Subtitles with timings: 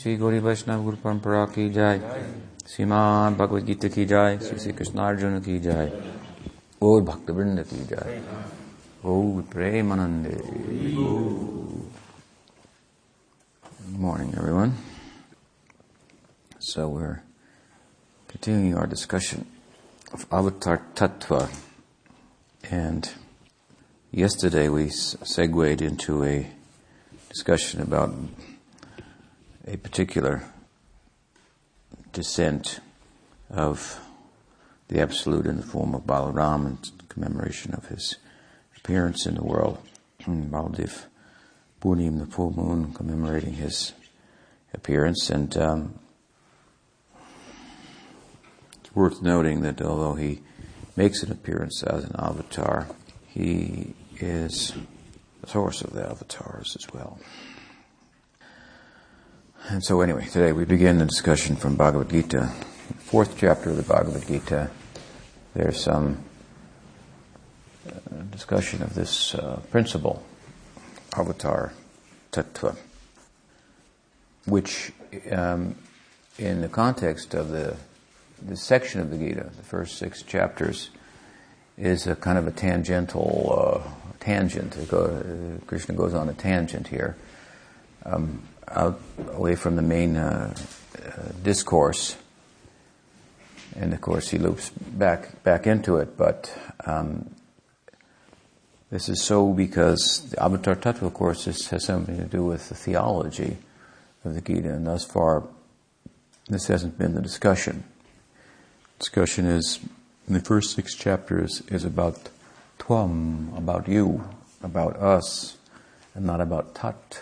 [0.00, 1.98] श्री गौरी वैष्णव गुरु परंपरा की जाय
[2.68, 5.90] श्रीमान भगवद गीता की जाय श्री श्री कृष्णार्जुन की जाय
[6.82, 8.22] और भक्त वृंद की जाय
[9.04, 9.16] ओ
[9.52, 10.36] प्रेमानंदे
[13.82, 14.72] Good morning, everyone.
[16.60, 17.20] So we're
[18.28, 19.46] continuing our discussion
[20.14, 21.42] of Avatar Tattva,
[22.64, 23.10] and
[24.12, 26.46] yesterday we segued into a
[27.28, 28.14] discussion about
[29.67, 30.43] a particular
[32.13, 32.79] descent
[33.49, 33.99] of
[34.87, 36.77] the Absolute in the form of Balaram in
[37.09, 38.17] commemoration of his
[38.77, 39.79] appearance in the world.
[40.21, 41.05] Baldev
[41.81, 43.93] Purnim, the full moon, commemorating his
[44.73, 45.29] appearance.
[45.29, 45.99] And um,
[48.79, 50.41] it's worth noting that although he
[50.95, 52.87] makes an appearance as an avatar,
[53.27, 54.73] he is
[55.41, 57.19] the source of the avatars as well.
[59.67, 62.51] And so anyway, today we begin the discussion from Bhagavad Gita,
[62.99, 64.69] fourth chapter of the Bhagavad Gita.
[65.55, 66.19] There's some
[67.87, 70.21] uh, discussion of this uh, principle,
[71.17, 71.73] avatar
[72.31, 72.77] tattva,
[74.45, 74.91] which
[75.31, 75.75] um,
[76.37, 77.75] in the context of the
[78.39, 80.91] this section of the Gita, the first six chapters,
[81.75, 84.77] is a kind of a tangential uh, tangent.
[84.89, 87.15] Go, Krishna goes on a tangent here.
[88.05, 88.99] Um, out
[89.31, 90.55] away from the main uh,
[90.95, 92.17] uh, discourse,
[93.75, 96.17] and of course he loops back back into it.
[96.17, 97.29] But um,
[98.91, 102.75] this is so because the Avatar Tattva, of course, has something to do with the
[102.75, 103.57] theology
[104.23, 105.43] of the Gita, and thus far,
[106.47, 107.83] this hasn't been the discussion.
[108.99, 109.79] Discussion is
[110.27, 112.29] in the first six chapters is about
[112.79, 114.23] Tvam, about you,
[114.63, 115.57] about us,
[116.13, 117.21] and not about Tat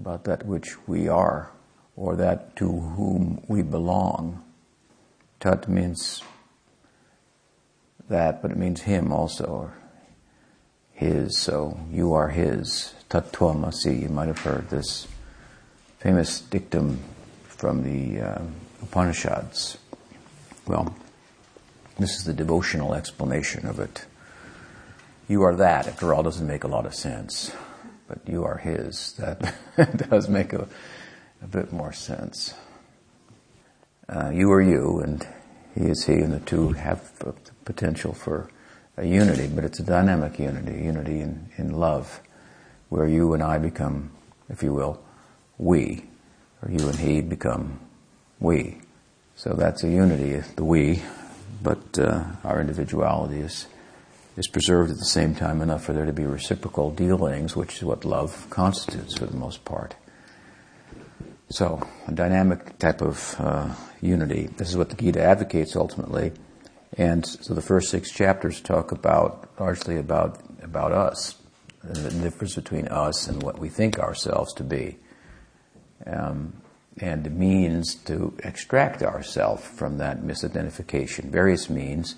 [0.00, 1.50] about that which we are
[1.94, 4.42] or that to whom we belong.
[5.40, 6.22] Tat means
[8.08, 9.74] that, but it means him also, or
[10.92, 12.94] his, so you are his.
[13.10, 15.06] Tattvamasi, you might have heard this
[15.98, 17.00] famous dictum
[17.44, 18.42] from the uh,
[18.82, 19.76] Upanishads.
[20.66, 20.94] Well,
[21.98, 24.06] this is the devotional explanation of it.
[25.28, 27.52] You are that, after all, doesn't make a lot of sense
[28.10, 29.14] but you are His.
[29.76, 30.68] That does make a,
[31.42, 32.54] a, bit more sense.
[34.08, 35.26] Uh, you are you, and
[35.76, 37.32] He is He, and the two have the
[37.64, 38.50] potential for
[38.96, 42.20] a unity, but it's a dynamic unity, unity in, in love,
[42.88, 44.10] where you and I become,
[44.48, 45.00] if you will,
[45.56, 46.04] we,
[46.62, 47.78] or you and He become
[48.40, 48.80] we.
[49.36, 51.00] So that's a unity, the we,
[51.62, 53.66] but uh, our individuality is
[54.36, 57.84] is preserved at the same time enough for there to be reciprocal dealings, which is
[57.84, 59.94] what love constitutes for the most part.
[61.48, 64.46] So, a dynamic type of uh, unity.
[64.56, 66.32] This is what the Gita advocates ultimately.
[66.96, 71.36] And so the first six chapters talk about, largely about, about us,
[71.82, 74.98] and the difference between us and what we think ourselves to be.
[76.06, 76.54] Um,
[76.98, 81.30] and the means to extract ourselves from that misidentification.
[81.30, 82.16] Various means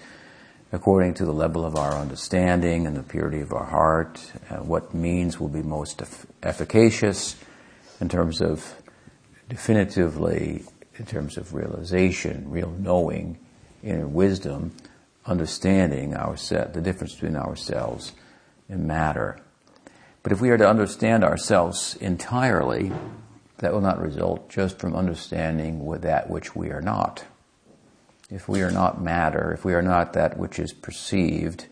[0.73, 4.95] according to the level of our understanding and the purity of our heart, uh, what
[4.95, 7.37] means will be most eff- efficacious
[8.01, 8.75] in terms of
[9.51, 10.65] definitively,
[10.97, 13.39] in terms of realization, real knowing,
[13.83, 14.75] inner wisdom,
[15.27, 18.13] understanding our the difference between ourselves
[18.69, 19.39] and matter.
[20.23, 22.93] But if we are to understand ourselves entirely,
[23.59, 27.25] that will not result just from understanding that which we are not
[28.33, 31.67] if we are not matter, if we are not that which is perceived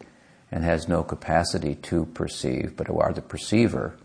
[0.53, 3.97] and has no capacity to perceive, but are the perceiver,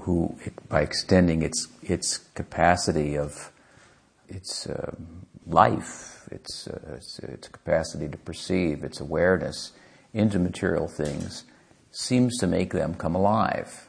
[0.00, 0.38] who,
[0.68, 3.50] by extending its its capacity of
[4.28, 4.94] its uh,
[5.46, 9.72] life, its, uh, its, its capacity to perceive, its awareness
[10.12, 11.44] into material things,
[11.92, 13.88] seems to make them come alive.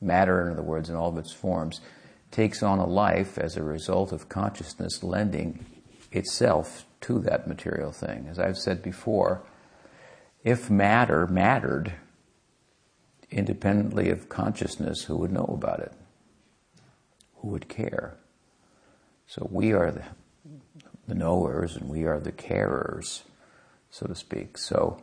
[0.00, 1.80] Matter, in other words, in all of its forms,
[2.30, 5.64] takes on a life as a result of consciousness lending
[6.16, 8.26] itself to that material thing.
[8.28, 9.42] As I've said before,
[10.42, 11.94] if matter mattered
[13.30, 15.92] independently of consciousness, who would know about it?
[17.36, 18.16] Who would care?
[19.26, 23.22] So we are the, knowers and we are the carers,
[23.90, 24.58] so to speak.
[24.58, 25.02] So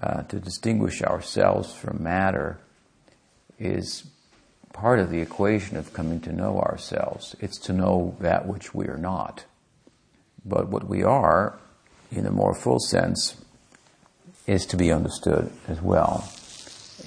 [0.00, 2.58] uh, to distinguish ourselves from matter
[3.58, 4.04] is
[4.72, 7.36] part of the equation of coming to know ourselves.
[7.40, 9.44] It's to know that which we are not.
[10.44, 11.58] But what we are,
[12.10, 13.36] in a more full sense,
[14.46, 16.28] is to be understood as well.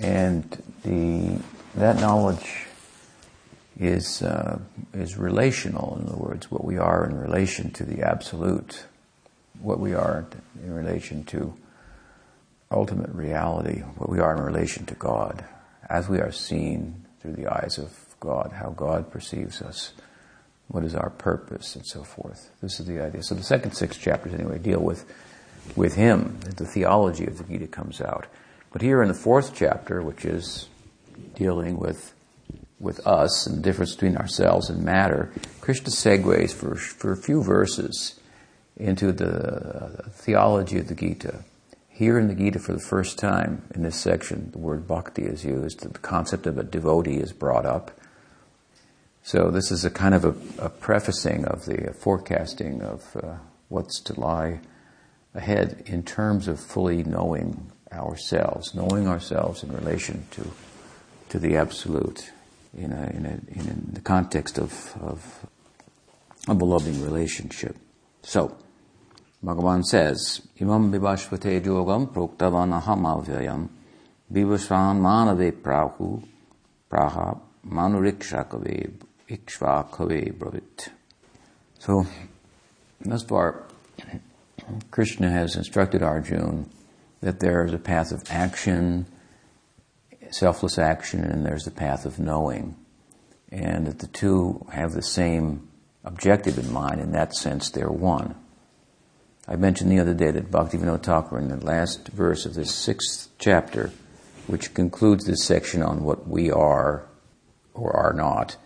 [0.02, 0.44] And
[0.84, 1.40] the,
[1.76, 2.66] that knowledge
[3.80, 4.60] is, uh,
[4.94, 5.98] is relational.
[6.00, 8.86] In other words, what we are in relation to the absolute,
[9.62, 10.26] what we are
[10.64, 11.54] in relation to
[12.72, 15.46] ultimate reality, what we are in relation to God,
[15.90, 19.94] as we are seen through the eyes of God, how God perceives us,
[20.68, 22.50] what is our purpose, and so forth.
[22.62, 23.24] This is the idea.
[23.24, 25.06] So the second six chapters, anyway, deal with
[25.76, 26.40] with him.
[26.42, 28.28] The theology of the Gita comes out.
[28.72, 30.68] But here in the fourth chapter, which is
[31.36, 32.14] dealing with
[32.80, 35.32] with us and the difference between ourselves and matter,
[35.62, 38.20] Krishna segues for, for a few verses
[38.76, 41.44] into the uh, theology of the Gita.
[41.90, 45.44] Here in the Gita, for the first time in this section, the word bhakti is
[45.44, 45.80] used.
[45.80, 48.00] The concept of a devotee is brought up.
[49.28, 53.36] So this is a kind of a, a prefacing of the forecasting of uh,
[53.68, 54.62] what's to lie
[55.36, 60.50] ahead in terms of fully knowing ourselves, knowing ourselves in relation to
[61.28, 62.32] to the absolute
[62.74, 65.46] in a, in, a, in the context of, of
[66.48, 67.76] a beloved relationship.
[68.22, 68.58] So,
[69.44, 73.68] Bhagavan says, Imam vivashvate yogam proktavan aham avyayam
[74.32, 76.26] vivasvan manave prahu
[76.90, 80.90] praha manurikshakave ikshvakave bravit.
[81.80, 82.06] So,
[83.02, 83.64] thus far,
[84.92, 86.66] Krishna has instructed Arjuna
[87.22, 89.06] that there is a path of action,
[90.32, 92.76] selfless action, and there's the path of knowing.
[93.52, 95.70] And that the two have the same
[96.04, 97.00] objective in mind.
[97.00, 98.36] In that sense, they're one.
[99.48, 103.30] I mentioned the other day that Bhaktivinoda Thakur, in the last verse of this sixth
[103.40, 103.92] chapter,
[104.48, 107.06] which concludes this section on what we are
[107.74, 108.58] or are not,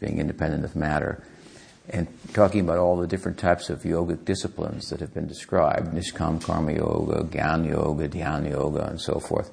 [0.00, 1.24] being independent of matter,
[1.88, 6.42] and talking about all the different types of yogic disciplines that have been described Nishkam
[6.42, 9.50] Karma Yoga, Gyan Yoga, Dhyana Yoga, and so forth,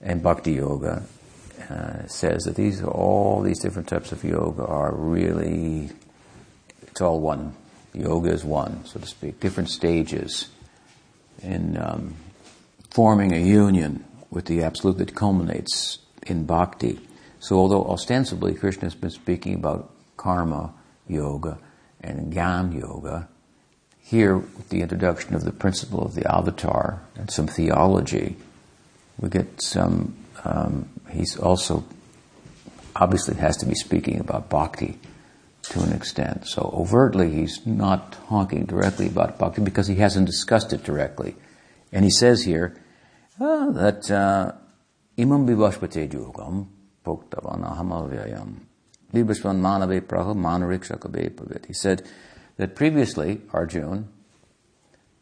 [0.00, 1.02] and Bhakti Yoga.
[1.68, 5.90] Uh, says that these all these different types of yoga are really
[6.90, 7.54] it's all one.
[7.94, 9.40] Yoga is one, so to speak.
[9.40, 10.48] Different stages
[11.42, 12.14] in um,
[12.90, 17.00] forming a union with the absolute that culminates in bhakti.
[17.40, 20.72] So, although ostensibly Krishna has been speaking about karma
[21.08, 21.58] yoga
[22.00, 23.28] and Gyan yoga.
[24.02, 28.36] Here, with the introduction of the principle of the avatar and some theology,
[29.18, 30.16] we get some.
[30.44, 31.84] Um, he's also
[32.96, 34.98] obviously has to be speaking about bhakti
[35.62, 36.46] to an extent.
[36.46, 41.36] So overtly, he's not talking directly about bhakti because he hasn't discussed it directly.
[41.92, 42.76] And he says here
[43.40, 44.10] uh, that
[45.18, 45.46] imam uh,
[47.06, 48.54] imam vivashvate yogam proktavan ahamavyayam
[49.12, 49.22] he
[51.72, 52.02] said
[52.58, 54.08] that previously, Arjun,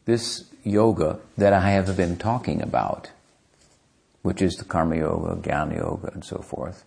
[0.05, 3.09] this yoga that I have been talking about,
[4.21, 6.85] which is the karma yoga, jnana yoga, and so forth.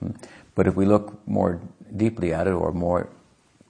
[0.00, 0.10] Hmm,
[0.56, 1.60] but if we look more
[1.96, 3.08] deeply at it or more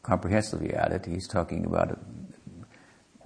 [0.02, 1.99] comprehensively at it, he's talking about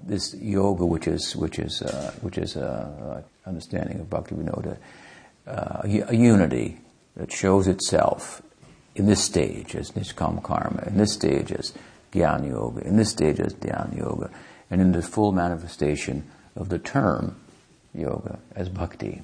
[0.03, 4.79] this yoga, which is which is uh, which is uh, understanding of Bhaktivinoda,
[5.47, 6.81] uh, a unity
[7.17, 8.43] that shows itself
[8.95, 11.73] in this stage as Nishkam Karma, in this stage as
[12.13, 14.31] Gyan Yoga, in this stage as Dhyana Yoga,
[14.71, 17.37] and in the full manifestation of the term
[17.95, 19.23] yoga as bhakti.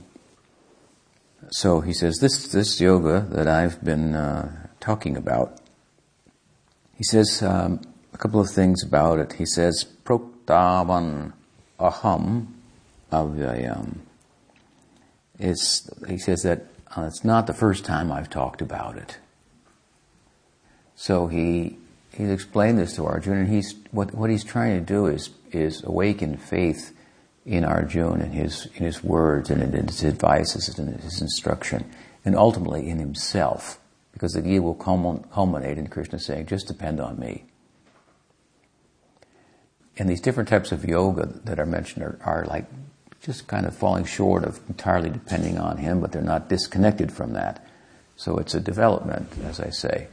[1.50, 5.58] So he says, this, this yoga that I've been uh, talking about,
[6.96, 7.81] he says um,
[8.13, 9.34] a couple of things about it.
[9.34, 11.32] He says, proktavan
[11.79, 12.46] aham
[13.13, 13.98] avyayam.
[15.39, 16.67] It's, he says that
[16.97, 19.19] uh, it's not the first time I've talked about it.
[20.95, 21.79] So he
[22.13, 25.83] he's explained this to Arjuna, and he's what what he's trying to do is is
[25.85, 26.95] awaken faith
[27.47, 31.91] in Arjuna and his in his words and in his advices and his instruction,
[32.25, 33.79] and ultimately in himself,
[34.13, 37.45] because the Gita will culminate in Krishna saying, "Just depend on me."
[39.97, 42.67] And these different types of yoga that are mentioned are, are like
[43.29, 47.35] just kind of falling short of entirely depending on him, but they're not disconnected from
[47.35, 47.63] that.
[48.17, 50.08] So it's a development, as I say.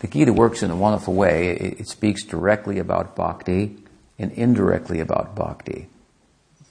[0.00, 1.56] The Gita works in a wonderful way.
[1.56, 3.78] It, it speaks directly about bhakti
[4.18, 5.88] and indirectly about bhakti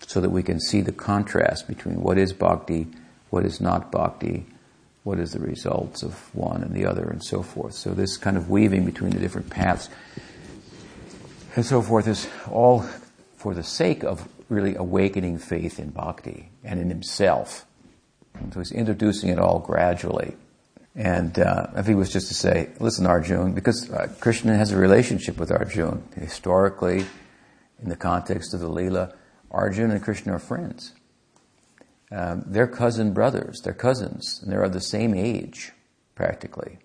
[0.05, 2.86] so that we can see the contrast between what is bhakti,
[3.31, 4.45] what is not bhakti,
[5.03, 7.74] what is the results of one and the other, and so forth.
[7.74, 9.89] So this kind of weaving between the different paths
[11.55, 12.86] and so forth is all
[13.38, 17.65] for the sake of really awakening faith in bhakti and in himself.
[18.53, 20.36] So he's introducing it all gradually.
[20.93, 24.77] And uh, if he was just to say, listen, Arjun, because uh, Krishna has a
[24.77, 26.03] relationship with Arjun.
[26.15, 27.05] Historically,
[27.81, 29.15] in the context of the Leela,
[29.50, 30.93] Arjun and Krishna are friends.
[32.12, 35.72] Um, they're cousin brothers, they're cousins, and they're of the same age,
[36.13, 36.79] practically.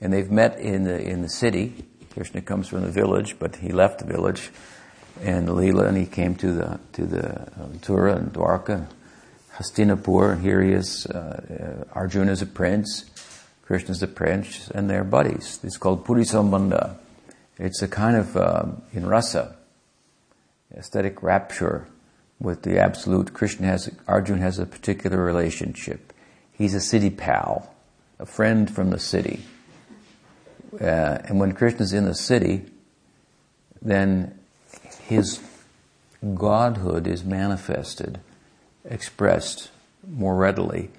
[0.00, 1.86] and they've met in the in the city.
[2.12, 4.50] Krishna comes from the village, but he left the village
[5.22, 8.86] and Leela, and he came to the to the uh, Mathura and Dwarka,
[9.54, 11.06] Hastinapur, and here he is.
[11.06, 13.04] Uh, uh, Arjuna is a prince,
[13.62, 15.60] Krishna is a prince, and they're buddies.
[15.62, 16.96] It's called Puri Sambandha.
[17.58, 19.56] It's a kind of um, in rasa,
[20.76, 21.88] aesthetic rapture
[22.38, 23.32] with the absolute.
[23.32, 26.12] Krishna has Arjuna has a particular relationship.
[26.52, 27.74] He's a city pal,
[28.18, 29.40] a friend from the city.
[30.80, 32.66] Uh, and when Krishna's in the city,
[33.80, 34.38] then
[35.06, 35.40] his
[36.34, 38.20] godhood is manifested,
[38.84, 39.70] expressed
[40.06, 40.90] more readily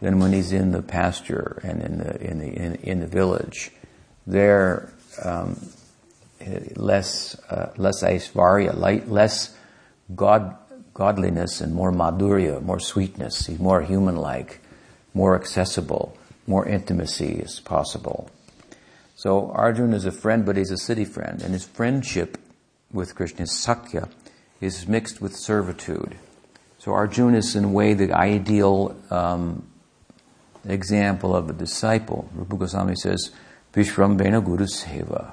[0.00, 3.72] than when he's in the pasture and in the in the in, in the village.
[4.26, 4.92] There,
[5.22, 5.68] um,
[6.76, 9.56] less uh, less less
[10.14, 10.56] god
[10.94, 13.46] godliness and more madhurya, more sweetness.
[13.46, 14.60] He's more human-like,
[15.12, 18.30] more accessible, more intimacy is possible.
[19.14, 22.38] So Arjun is a friend, but he's a city friend, and his friendship
[22.96, 24.08] with Krishna, Sakhya,
[24.60, 26.16] is mixed with servitude.
[26.78, 29.66] So Arjuna is in a way the ideal um,
[30.66, 32.28] example of a disciple.
[32.34, 33.30] Rupa Goswami says,
[33.72, 35.32] Vishrambena Guru Seva.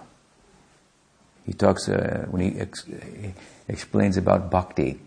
[1.46, 3.34] He talks, uh, when he, ex- he,
[3.67, 5.00] explains about bhakti,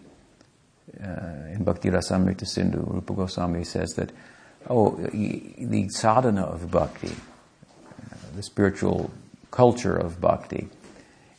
[1.02, 4.12] uh, in Bhakti Rasamrita Sindhu, Rupa Goswami says that,
[4.68, 9.10] oh, the sadhana of bhakti, uh, the spiritual
[9.50, 10.68] culture of bhakti,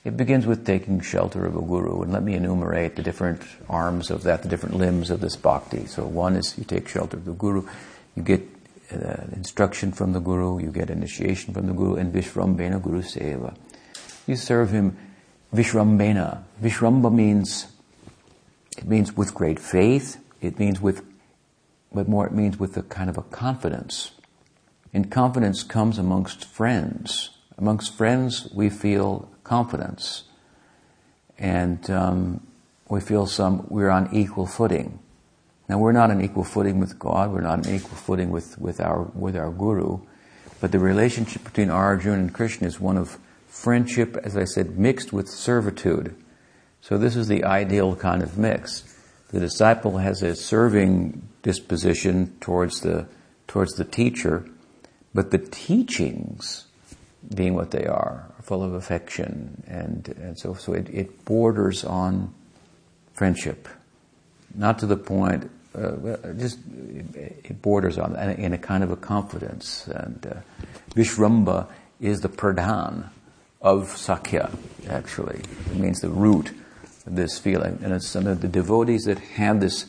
[0.08, 4.10] it begins with taking shelter of a guru, and let me enumerate the different arms
[4.10, 5.86] of that, the different limbs of this bhakti.
[5.86, 7.68] So one is you take shelter of the guru,
[8.16, 8.42] you get
[8.90, 13.54] uh, instruction from the guru, you get initiation from the guru, and Vishrambena Guru Seva.
[14.26, 14.98] You serve him
[15.54, 16.42] Vishrambena.
[16.64, 17.68] Vishramba means,
[18.78, 21.04] it means with great faith, it means with,
[21.92, 24.12] but more it means with a kind of a confidence.
[24.94, 27.32] And confidence comes amongst friends.
[27.58, 30.24] Amongst friends, we feel confidence.
[31.40, 32.48] And um,
[32.90, 35.00] we feel some, we're on equal footing.
[35.70, 38.80] Now we're not on equal footing with God, we're not on equal footing with, with
[38.80, 40.00] our, with our Guru,
[40.62, 45.12] but the relationship between Arjuna and Krishna is one of friendship, as I said, mixed
[45.12, 46.16] with servitude.
[46.82, 48.84] So this is the ideal kind of mix.
[49.32, 53.08] The disciple has a serving disposition towards the,
[53.48, 54.50] towards the teacher,
[55.14, 56.68] but the teachings,
[57.36, 62.34] being what they are, full of affection, and, and so so it, it borders on
[63.14, 63.68] friendship,
[64.56, 65.52] not to the point.
[65.76, 66.58] Uh, just
[67.14, 70.40] it borders on in a kind of a confidence, and uh,
[70.96, 71.68] Vishramba
[72.00, 73.10] is the pradhan
[73.62, 74.58] of Sakhya.
[74.90, 76.52] Actually, it means the root
[77.06, 79.88] of this feeling, and it's of the devotees that have this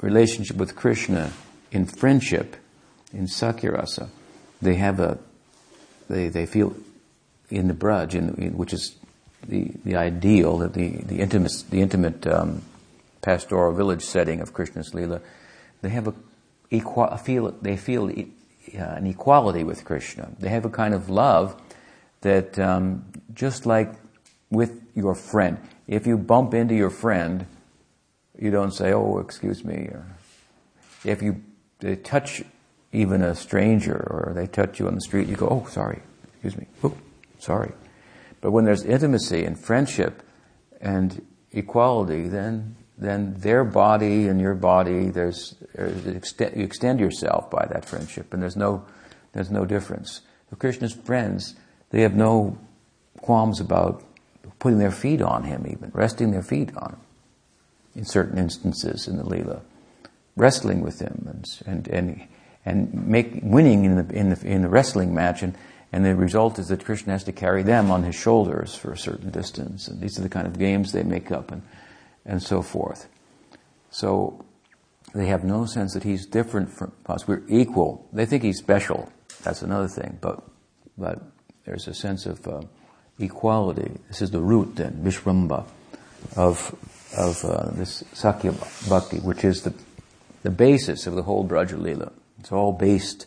[0.00, 1.30] relationship with Krishna
[1.70, 2.56] in friendship,
[3.12, 4.10] in Sakhya rasa.
[4.60, 5.18] They have a
[6.10, 6.74] they, they feel
[7.52, 8.96] in the Braj, in, in, which is
[9.46, 12.62] the, the ideal, the, the intimate, the intimate um,
[13.20, 15.20] pastoral village setting of Krishna's Leela,
[15.82, 16.14] they have a,
[16.70, 18.32] equal, feel, they feel e,
[18.74, 20.30] uh, an equality with Krishna.
[20.38, 21.60] They have a kind of love
[22.22, 23.04] that um,
[23.34, 23.92] just like
[24.50, 27.46] with your friend, if you bump into your friend,
[28.38, 30.06] you don't say, "Oh, excuse me." Or
[31.04, 31.42] if you
[31.80, 32.42] they touch
[32.92, 36.00] even a stranger, or they touch you on the street, you go, "Oh, sorry,
[36.32, 36.96] excuse me." Oop.
[37.42, 37.72] Sorry.
[38.40, 40.22] But when there's intimacy and friendship
[40.80, 47.66] and equality, then then their body and your body, there's, there's you extend yourself by
[47.66, 48.84] that friendship, and there's no
[49.32, 50.20] there's no difference.
[50.50, 51.56] The Krishna's friends,
[51.90, 52.58] they have no
[53.22, 54.04] qualms about
[54.60, 57.00] putting their feet on him, even resting their feet on him.
[57.96, 59.62] In certain instances in the Leela,
[60.36, 62.28] wrestling with him and and and,
[62.64, 65.56] and make winning in the in the in the wrestling match and
[65.92, 68.96] and the result is that Krishna has to carry them on his shoulders for a
[68.96, 69.88] certain distance.
[69.88, 71.62] And these are the kind of games they make up and,
[72.24, 73.08] and so forth.
[73.90, 74.42] So
[75.14, 77.28] they have no sense that he's different from us.
[77.28, 78.08] We're equal.
[78.10, 79.12] They think he's special.
[79.42, 80.16] That's another thing.
[80.22, 80.42] But,
[80.96, 81.20] but
[81.66, 82.62] there's a sense of uh,
[83.18, 83.92] equality.
[84.08, 85.66] This is the root then, Vishramba,
[86.36, 86.74] of,
[87.18, 89.74] of uh, this Sakhya Bhakti, which is the,
[90.42, 91.76] the basis of the whole Braja.
[92.38, 93.26] It's all based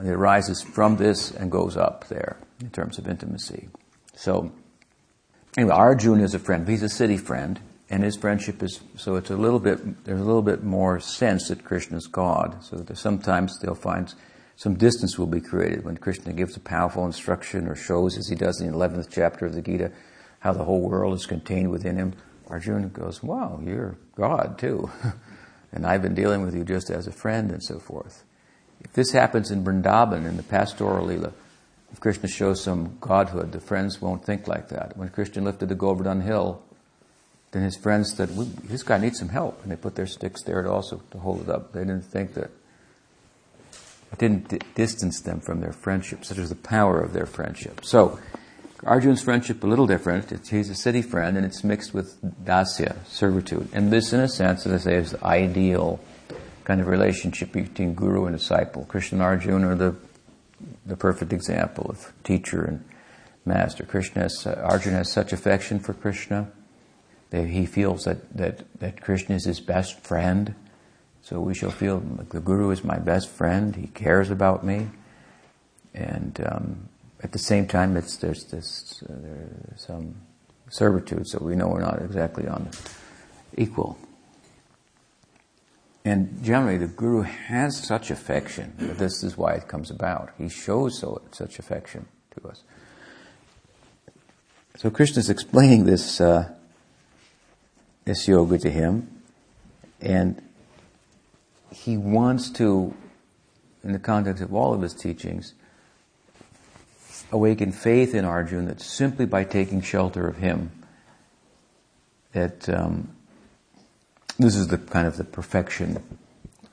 [0.00, 3.68] it arises from this and goes up there in terms of intimacy.
[4.14, 4.52] So,
[5.56, 6.66] anyway, Arjuna is a friend.
[6.66, 10.24] He's a city friend, and his friendship is so it's a little bit there's a
[10.24, 12.64] little bit more sense that Krishna is God.
[12.64, 14.12] So that sometimes they'll find
[14.56, 18.34] some distance will be created when Krishna gives a powerful instruction or shows, as he
[18.34, 19.92] does in the eleventh chapter of the Gita,
[20.40, 22.14] how the whole world is contained within him.
[22.48, 24.90] Arjuna goes, "Wow, you're God too."
[25.72, 28.24] and I've been dealing with you just as a friend and so forth.
[28.82, 31.32] If this happens in Vrindavan, in the pastoral Leela,
[31.92, 34.96] if Krishna shows some godhood, the friends won't think like that.
[34.96, 36.62] When Krishna lifted the Govardhan hill,
[37.52, 40.66] then his friends said, "This guy needs some help," and they put their sticks there
[40.66, 41.72] also to hold it up.
[41.72, 42.50] They didn't think that
[44.12, 47.84] it didn't d- distance them from their friendship, such as the power of their friendship.
[47.84, 48.18] So,
[48.84, 50.32] Arjun's friendship a little different.
[50.32, 53.68] It's, he's a city friend, and it's mixed with dasya, servitude.
[53.72, 56.00] And this, in a sense, as I say, is the ideal
[56.64, 58.84] kind of relationship between guru and disciple.
[58.84, 59.96] Krishna and Arjuna are the
[60.86, 62.84] the perfect example of teacher and
[63.44, 63.84] master.
[63.84, 66.50] Krishna has, uh, Arjuna has such affection for Krishna
[67.30, 70.54] that he feels that, that, that Krishna is his best friend.
[71.22, 73.74] So we shall feel like the Guru is my best friend.
[73.76, 74.88] He cares about me,
[75.94, 76.88] and um,
[77.22, 80.16] at the same time, it's, there's this uh, there's some
[80.68, 81.28] servitude.
[81.28, 82.68] So we know we're not exactly on
[83.56, 83.96] equal.
[86.04, 90.30] And generally, the Guru has such affection this is why it comes about.
[90.36, 92.62] He shows so such affection to us.
[94.76, 96.52] So Krishna is explaining this uh,
[98.04, 99.22] this yoga to him,
[100.00, 100.42] and
[101.70, 102.94] he wants to,
[103.84, 105.54] in the context of all of his teachings,
[107.30, 110.72] awaken faith in Arjuna that simply by taking shelter of him,
[112.32, 113.14] that um,
[114.38, 116.02] this is the kind of the perfection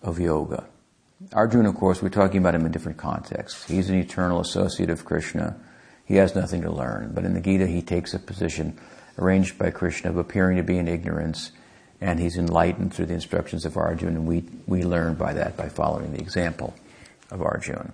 [0.02, 0.66] of yoga.
[1.34, 3.66] Arjuna, of course, we're talking about him in different contexts.
[3.66, 5.60] He's an eternal associate of Krishna.
[6.06, 7.12] He has nothing to learn.
[7.14, 8.80] But in the Gita, he takes a position
[9.18, 11.52] arranged by Krishna of appearing to be in ignorance,
[12.00, 15.68] and he's enlightened through the instructions of Arjuna, and we, we learn by that by
[15.68, 16.74] following the example
[17.30, 17.92] of Arjuna.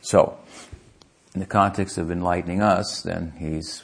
[0.00, 0.38] So,
[1.34, 3.82] in the context of enlightening us, then he's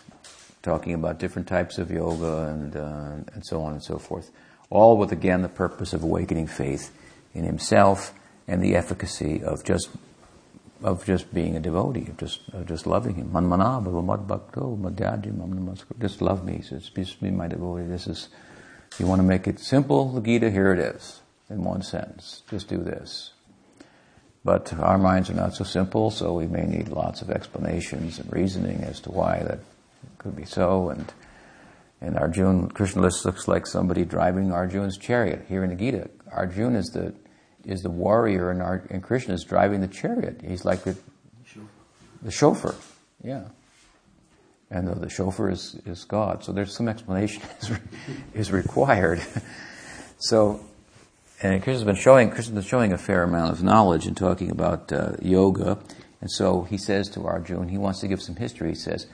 [0.63, 4.31] talking about different types of yoga and, uh, and so on and so forth
[4.71, 6.97] all with again the purpose of awakening faith
[7.35, 8.15] in himself
[8.49, 9.91] and the efficacy of just
[10.83, 13.31] of just being a devotee, of just of just loving him.
[16.01, 16.57] Just love me.
[16.57, 17.87] He says, just be my devotee.
[17.87, 18.29] This is
[18.99, 22.43] you want to make it simple, the Gita, here it is, in one sentence.
[22.51, 23.31] Just do this.
[24.45, 28.33] But our minds are not so simple, so we may need lots of explanations and
[28.33, 29.61] reasoning as to why that
[30.19, 31.13] could be so and
[32.01, 35.45] and Arjun, Krishna looks like somebody driving Arjun's chariot.
[35.49, 37.15] Here in the Gita, Arjun is the
[37.63, 40.41] is the warrior, and, Ar, and Krishna is driving the chariot.
[40.43, 40.97] He's like the
[42.23, 42.75] the chauffeur.
[43.23, 43.45] Yeah.
[44.71, 46.45] And the, the chauffeur is, is God.
[46.45, 47.71] So there's some explanation is,
[48.35, 49.21] is required.
[50.19, 50.65] so,
[51.43, 55.13] and Krishna's been showing Krishna's showing a fair amount of knowledge and talking about uh,
[55.21, 55.79] yoga.
[56.21, 58.71] And so he says to Arjun, he wants to give some history.
[58.71, 59.07] He says,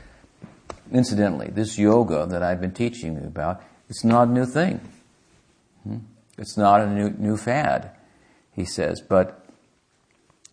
[0.92, 4.81] Incidentally, this yoga that I've been teaching you about, it's not a new thing.
[5.83, 5.99] Hmm?
[6.38, 7.90] It's not a new, new fad,
[8.53, 9.44] he says, but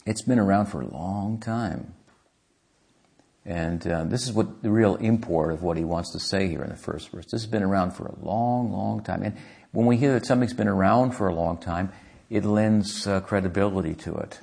[0.05, 1.93] it's been around for a long time.
[3.45, 6.63] And uh, this is what the real import of what he wants to say here
[6.63, 7.25] in the first verse.
[7.25, 9.21] This has been around for a long, long time.
[9.23, 9.35] And
[9.71, 11.91] when we hear that something's been around for a long time,
[12.29, 14.39] it lends uh, credibility to it.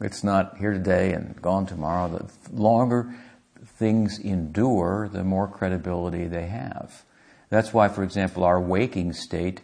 [0.00, 2.08] It's not here today and gone tomorrow.
[2.08, 3.14] The longer
[3.64, 7.04] things endure, the more credibility they have.
[7.50, 9.60] That's why, for example, our waking state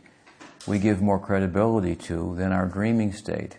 [0.66, 3.58] we give more credibility to than our dreaming state.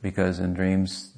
[0.00, 1.12] Because in dreams,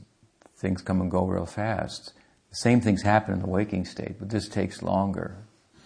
[0.56, 2.12] things come and go real fast.
[2.50, 5.36] The same things happen in the waking state, but this takes longer,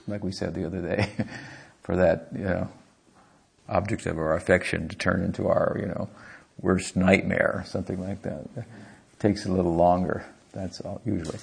[0.07, 1.11] like we said the other day,
[1.83, 2.69] for that, you know,
[3.69, 6.09] object of our affection to turn into our, you know,
[6.61, 8.49] worst nightmare, something like that.
[8.57, 8.65] It
[9.19, 10.25] takes a little longer.
[10.53, 11.39] That's all, usually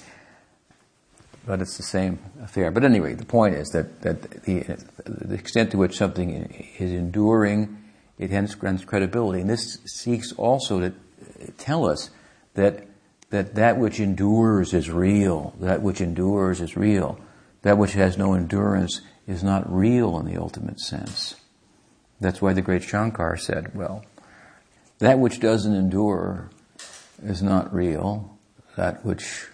[1.48, 2.70] but it's the same affair.
[2.72, 6.30] But anyway, the point is that, that the, the extent to which something
[6.78, 7.78] is enduring,
[8.20, 9.40] it hence grants credibility.
[9.40, 10.94] And this seeks also to
[11.58, 12.10] tell us
[12.56, 12.86] that,
[13.30, 15.56] that that which endures is real.
[15.62, 17.18] That which endures is real.
[17.62, 21.36] That which has no endurance is not real in the ultimate sense.
[22.20, 24.04] That's why the great Shankar said, well,
[25.00, 26.50] that which doesn't endure
[27.24, 28.38] is not real.
[28.76, 29.48] That which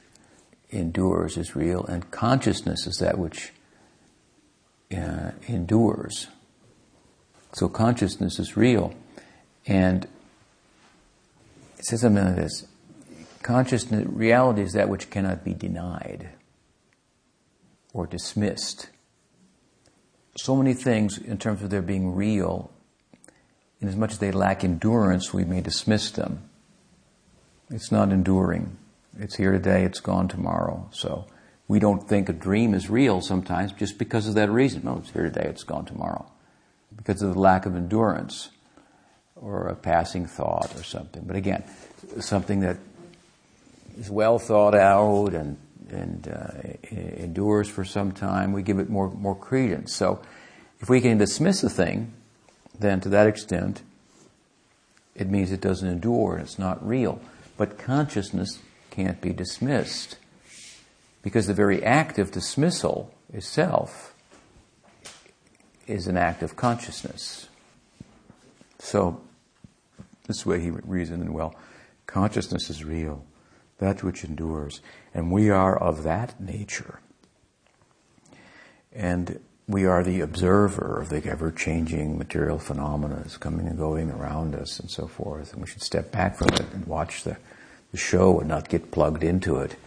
[0.73, 3.51] endures is real, and consciousness is that which
[4.95, 6.27] uh, endures.
[7.53, 8.93] So consciousness is real,
[9.67, 10.05] and
[11.77, 12.67] it says something like this:
[13.41, 16.29] consciousness, reality is that which cannot be denied
[17.93, 18.89] or dismissed.
[20.35, 22.71] So many things, in terms of their being real,
[23.79, 26.49] in as much as they lack endurance, we may dismiss them.
[27.69, 28.77] It's not enduring.
[29.19, 30.89] It's here today, it's gone tomorrow.
[30.91, 31.25] So
[31.67, 34.83] we don't think a dream is real sometimes just because of that reason.
[34.85, 36.25] No, it's here today, it's gone tomorrow.
[36.95, 38.49] Because of the lack of endurance
[39.35, 41.23] or a passing thought or something.
[41.25, 41.63] But again,
[42.19, 42.77] something that
[43.97, 45.57] is well thought out and
[45.89, 49.93] and uh, endures for some time, we give it more more credence.
[49.93, 50.21] So,
[50.79, 52.13] if we can dismiss a thing,
[52.79, 53.83] then to that extent,
[55.13, 57.21] it means it doesn't endure and it's not real.
[57.57, 58.59] But consciousness
[58.93, 60.17] can't be dismissed
[61.23, 64.13] because the very act of dismissal itself
[65.87, 67.49] is an act of consciousness.
[68.77, 69.21] So,
[70.27, 71.55] this way he reasoned well.
[72.05, 73.25] Consciousness is real,
[73.79, 74.79] that which endures,
[75.11, 76.99] and we are of that nature.
[78.93, 84.53] And we are the observer of the ever changing material phenomena coming and going around
[84.53, 85.53] us and so forth.
[85.53, 87.37] And we should step back from it and watch the,
[87.93, 89.77] the show and not get plugged into it.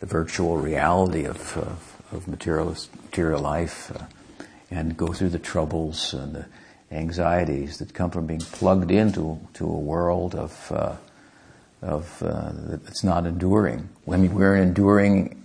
[0.00, 4.04] The virtual reality of, uh, of material, material life uh,
[4.70, 6.46] and go through the troubles and the
[6.90, 10.96] anxieties that come from being plugged into to a world of, uh,
[11.80, 13.88] of uh, that's not enduring.
[14.10, 15.40] I mean, we're an enduring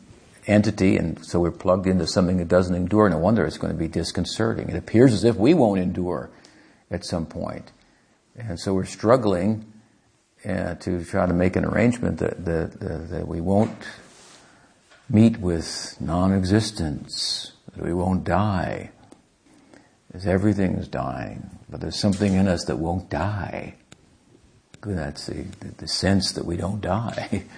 [0.48, 3.08] entity, and so we're plugged into something that doesn't endure.
[3.08, 4.68] No wonder it's going to be disconcerting.
[4.70, 6.32] It appears as if we won't endure
[6.90, 7.72] at some point.
[8.36, 9.69] And so we're struggling
[10.46, 13.88] uh, to try to make an arrangement that, that, that, we won't
[15.10, 18.92] meet with non-existence, that we won't die.
[20.14, 23.76] As everything is dying, but there's something in us that won't die.
[24.82, 25.46] That's the,
[25.78, 27.44] the sense that we don't die.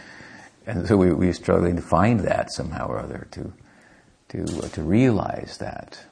[0.65, 3.53] And so we, we're struggling to find that somehow or other, to,
[4.29, 6.05] to, uh, to realize that.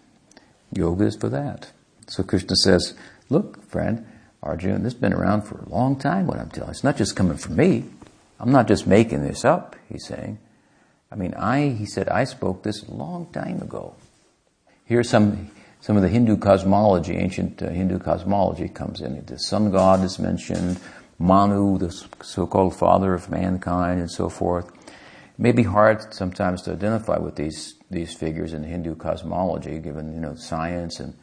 [0.74, 1.72] Yoga is for that.
[2.08, 2.96] So Krishna says,
[3.30, 4.08] look, friend,
[4.42, 6.72] Arjuna, this has been around for a long time, what I'm telling.
[6.72, 7.86] It's not just coming from me.
[8.40, 10.40] I'm not just making this up, he's saying.
[11.12, 13.96] I mean, I, he said, I spoke this a long time ago.
[14.86, 19.24] Here's some, some of the Hindu cosmology, ancient uh, Hindu cosmology comes in.
[19.26, 20.80] The sun god is mentioned,
[21.18, 21.92] Manu, the
[22.24, 24.70] so-called father of mankind, and so forth.
[24.88, 30.14] It may be hard sometimes to identify with these these figures in Hindu cosmology, given
[30.14, 31.16] you know science and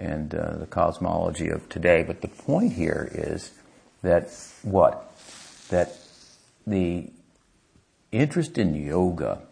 [0.00, 2.02] and uh, the cosmology of today.
[2.02, 3.52] But the point here is
[4.02, 4.30] that
[4.62, 5.14] what
[5.68, 5.96] that
[6.66, 7.10] the
[8.10, 9.42] interest in yoga,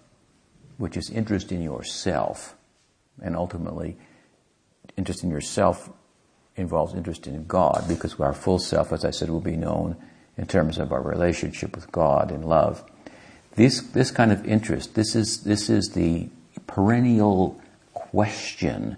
[0.78, 2.56] which is interest in yourself,
[3.22, 3.96] and ultimately
[4.96, 5.90] interest in yourself
[6.56, 9.96] involves interest in God because our full self, as I said, will be known
[10.36, 12.82] in terms of our relationship with God and love.
[13.54, 16.28] This, this kind of interest, this is, this is the
[16.66, 17.60] perennial
[17.92, 18.96] question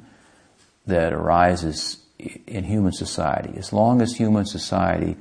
[0.91, 1.99] that arises
[2.47, 3.57] in human society.
[3.57, 5.17] As long as human society,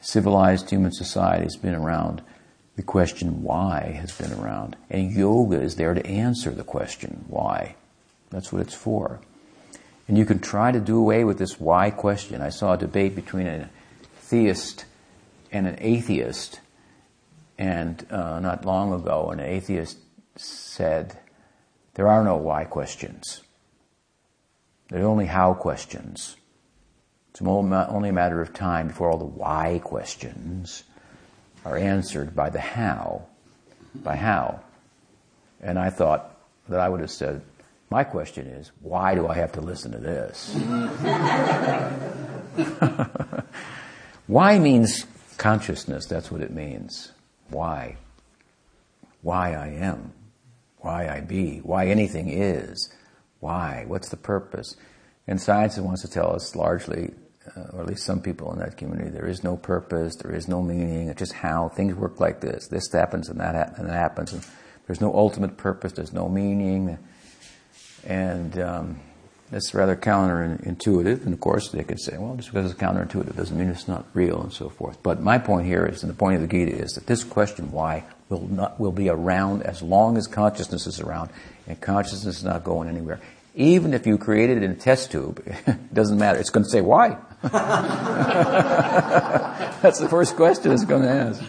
[0.00, 2.22] civilized human society has been around,
[2.76, 4.76] the question why has been around.
[4.90, 7.74] And yoga is there to answer the question why.
[8.30, 9.20] That's what it's for.
[10.08, 12.40] And you can try to do away with this why question.
[12.40, 13.70] I saw a debate between a
[14.20, 14.84] theist
[15.50, 16.60] and an atheist,
[17.58, 19.98] and uh, not long ago, an atheist
[20.36, 21.18] said,
[21.94, 23.42] There are no why questions.
[24.88, 26.36] There are only how questions.
[27.30, 30.84] It's only a matter of time before all the why questions
[31.64, 33.26] are answered by the how.
[33.94, 34.60] By how.
[35.60, 36.36] And I thought
[36.68, 37.42] that I would have said,
[37.90, 40.54] my question is, why do I have to listen to this?
[44.26, 45.04] why means
[45.36, 47.12] consciousness, that's what it means.
[47.48, 47.96] Why?
[49.22, 50.12] Why I am.
[50.78, 51.58] Why I be.
[51.58, 52.92] Why anything is.
[53.40, 53.84] Why?
[53.86, 54.76] What's the purpose?
[55.26, 57.12] And science wants to tell us largely,
[57.56, 60.48] uh, or at least some people in that community, there is no purpose, there is
[60.48, 62.68] no meaning, it's just how things work like this.
[62.68, 64.32] This happens and that, ha- and that happens.
[64.32, 64.44] And
[64.86, 66.98] there's no ultimate purpose, there's no meaning.
[68.04, 69.00] And um,
[69.50, 71.24] that's rather counterintuitive.
[71.24, 74.06] And of course, they could say, well, just because it's counterintuitive doesn't mean it's not
[74.14, 75.02] real and so forth.
[75.02, 77.72] But my point here is, and the point of the Gita is that this question,
[77.72, 81.30] why, will not will be around as long as consciousness is around,
[81.66, 83.20] and consciousness is not going anywhere.
[83.54, 86.38] Even if you create it in a test tube, it doesn't matter.
[86.38, 87.16] It's going to say why.
[89.82, 91.42] That's the first question it's going to ask.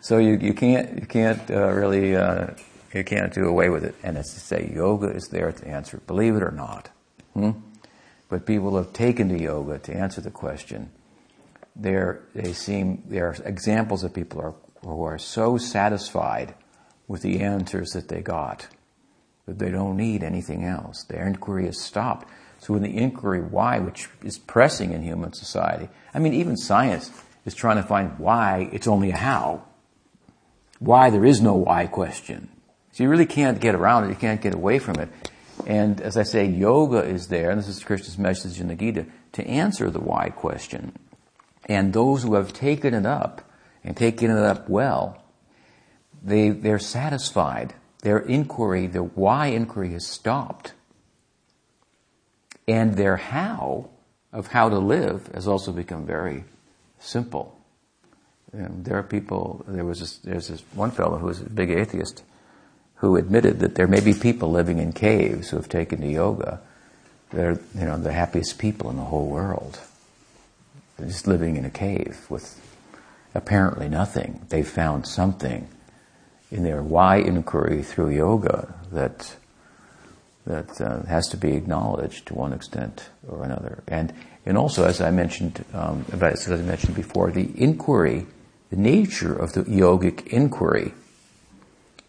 [0.00, 2.48] So you, you can't you can't uh, really uh,
[2.92, 3.94] you can't do away with it.
[4.02, 6.90] And it's to say yoga is there to answer believe it or not.
[7.34, 7.52] Hmm?
[8.28, 10.90] But people have taken to yoga to answer the question.
[11.76, 16.54] They're, they seem, there are examples of people are, who are so satisfied
[17.06, 18.66] with the answers that they got
[19.46, 21.04] that they don't need anything else.
[21.04, 22.28] Their inquiry is stopped.
[22.58, 27.10] So when the inquiry why, which is pressing in human society, I mean, even science
[27.44, 29.64] is trying to find why it's only a how.
[30.78, 32.48] Why there is no why question.
[32.92, 34.08] So you really can't get around it.
[34.08, 35.08] You can't get away from it.
[35.66, 39.06] And as I say, yoga is there, and this is Krishna's message in the Gita,
[39.32, 40.92] to answer the why question.
[41.66, 43.42] And those who have taken it up,
[43.84, 45.22] and taken it up well,
[46.22, 47.74] they, they're satisfied.
[48.06, 50.74] Their inquiry, their why inquiry has stopped.
[52.68, 53.90] And their how
[54.32, 56.44] of how to live has also become very
[57.00, 57.58] simple.
[58.52, 61.70] Know, there are people, there was this, there's this one fellow who was a big
[61.70, 62.22] atheist
[62.94, 66.60] who admitted that there may be people living in caves who have taken to yoga.
[67.30, 69.80] They're, you know, the happiest people in the whole world.
[70.96, 72.60] They're just living in a cave with
[73.34, 74.46] apparently nothing.
[74.48, 75.66] They've found something
[76.50, 79.36] in their why inquiry through yoga that
[80.46, 83.82] that uh, has to be acknowledged to one extent or another.
[83.88, 84.12] And
[84.46, 88.26] and also, as I mentioned, um, as I mentioned before, the inquiry,
[88.70, 90.94] the nature of the yogic inquiry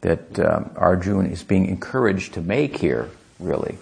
[0.02, 3.80] that um, Arjuna is being encouraged to make here, really,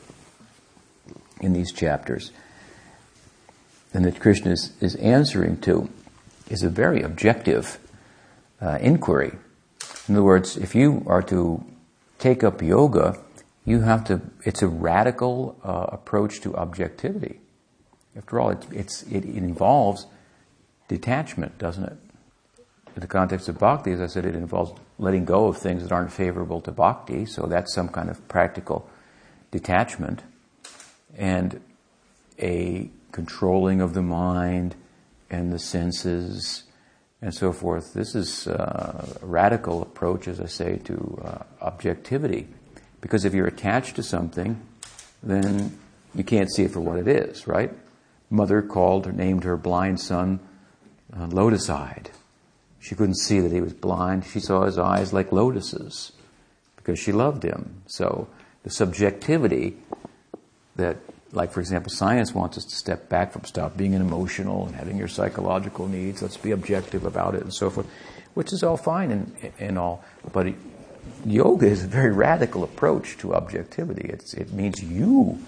[1.42, 2.32] in these chapters,
[3.94, 5.90] and that Krishna is, is answering to,
[6.50, 7.78] is a very objective
[8.62, 9.34] uh, inquiry.
[10.08, 11.64] In other words, if you are to
[12.20, 13.20] take up yoga,
[13.66, 17.40] you have to, it's a radical uh, approach to objectivity.
[18.16, 20.06] After all, it, it's, it, involves
[20.88, 21.98] detachment, doesn't it?
[22.96, 25.92] In the context of bhakti, as I said, it involves letting go of things that
[25.92, 28.88] aren't favorable to bhakti, so that's some kind of practical
[29.52, 30.22] detachment.
[31.18, 31.60] And
[32.40, 34.76] a controlling of the mind
[35.30, 36.64] and the senses
[37.22, 37.94] and so forth.
[37.94, 42.48] This is uh, a radical approach, as I say, to uh, objectivity.
[43.02, 44.62] Because if you're attached to something,
[45.24, 45.78] then
[46.14, 47.72] you can't see it for what it is, right?
[48.30, 50.40] Mother called or named her blind son
[51.16, 52.10] uh, lotus eyed.
[52.80, 54.26] She couldn't see that he was blind.
[54.26, 56.12] She saw his eyes like lotuses
[56.76, 57.82] because she loved him.
[57.88, 58.28] So
[58.64, 59.78] the subjectivity
[60.76, 60.98] that
[61.32, 64.76] like for example, science wants us to step back from stop being an emotional and
[64.76, 66.22] having your psychological needs.
[66.22, 67.88] Let's be objective about it and so forth,
[68.34, 70.04] which is all fine and, and all.
[70.32, 70.56] But it,
[71.26, 74.10] yoga is a very radical approach to objectivity.
[74.10, 75.40] It's, it means you,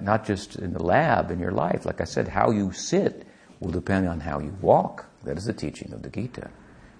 [0.00, 1.84] not just in the lab in your life.
[1.84, 3.26] Like I said, how you sit
[3.60, 5.06] will depend on how you walk.
[5.24, 6.50] That is the teaching of the Gita.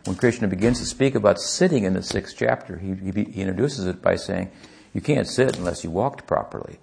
[0.04, 3.86] When Krishna begins to speak about sitting in the sixth chapter, he, he, he introduces
[3.86, 4.50] it by saying,
[4.92, 6.78] you can't sit unless you walked properly.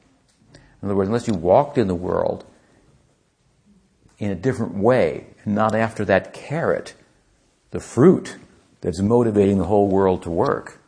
[0.81, 2.45] In other words, unless you walked in the world
[4.17, 6.93] in a different way, not after that carrot,
[7.71, 8.37] the fruit
[8.81, 10.79] that's motivating the whole world to work,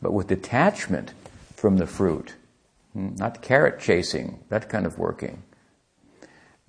[0.00, 1.12] but with detachment
[1.54, 2.34] from the fruit,
[2.92, 5.42] hmm, not carrot chasing, that kind of working.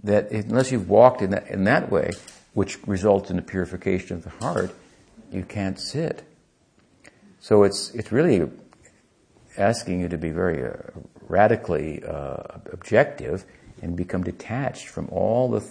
[0.04, 2.12] That unless you've walked in that, in that way,
[2.54, 4.74] which results in the purification of the heart,
[5.32, 6.24] you can't sit.
[7.40, 8.50] So it's, it's really
[9.58, 10.74] asking you to be very uh,
[11.30, 12.38] radically uh,
[12.74, 13.46] objective
[13.82, 15.64] and become detached from all the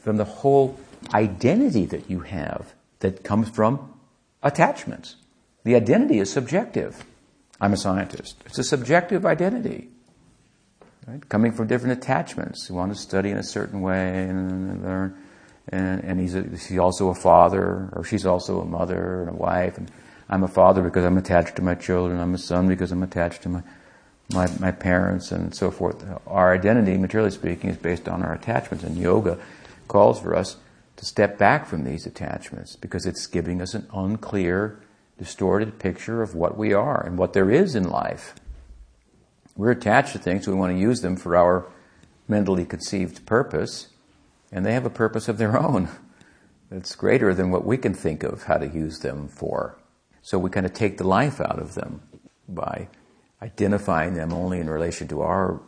[0.00, 0.78] from the whole
[1.14, 3.92] identity that you have that comes from
[4.42, 5.16] attachments.
[5.64, 7.04] The identity is subjective.
[7.60, 8.42] I'm a scientist.
[8.46, 9.90] It's a subjective identity.
[11.06, 11.28] Right?
[11.28, 12.68] Coming from different attachments.
[12.68, 15.16] You want to study in a certain way and learn.
[15.68, 19.34] And, and he's, a, he's also a father, or she's also a mother and a
[19.34, 19.78] wife.
[19.78, 19.90] And
[20.28, 22.18] I'm a father because I'm attached to my children.
[22.18, 23.62] I'm a son because I'm attached to my
[24.30, 26.04] my, my parents and so forth.
[26.26, 29.38] Our identity, materially speaking, is based on our attachments, and yoga
[29.88, 30.56] calls for us
[30.96, 34.80] to step back from these attachments because it's giving us an unclear,
[35.18, 38.34] distorted picture of what we are and what there is in life.
[39.56, 41.70] We're attached to things, we want to use them for our
[42.26, 43.88] mentally conceived purpose,
[44.50, 45.88] and they have a purpose of their own
[46.70, 49.78] that's greater than what we can think of how to use them for.
[50.22, 52.00] So we kind of take the life out of them
[52.48, 52.88] by
[53.42, 55.60] identifying them only in relation to our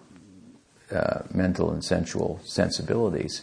[0.93, 3.43] uh, mental and sensual sensibilities.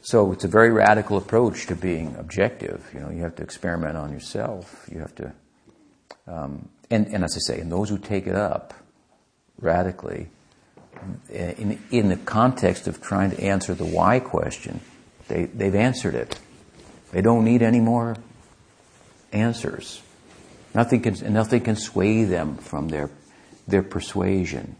[0.00, 2.88] So it's a very radical approach to being objective.
[2.94, 4.88] You know, you have to experiment on yourself.
[4.90, 5.32] You have to,
[6.28, 8.74] um, and, and as I say, and those who take it up
[9.60, 10.28] radically,
[11.28, 14.80] in, in the context of trying to answer the why question,
[15.26, 16.38] they, they've answered it.
[17.12, 18.16] They don't need any more
[19.32, 20.02] answers.
[20.74, 23.10] Nothing can, nothing can sway them from their
[23.68, 24.76] their persuasion.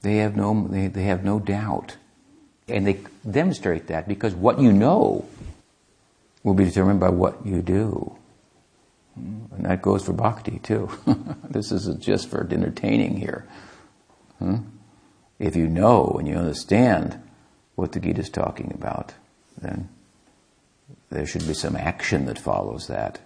[0.00, 1.96] They have no, they, they have no doubt.
[2.66, 5.28] And they demonstrate that because what you know
[6.42, 8.16] will be determined by what you do.
[9.16, 10.90] And that goes for bhakti too.
[11.50, 13.46] this isn't just for entertaining here.
[14.38, 14.56] Hmm?
[15.38, 17.20] If you know and you understand
[17.74, 19.14] what the Gita is talking about,
[19.60, 19.88] then
[21.10, 23.20] there should be some action that follows that.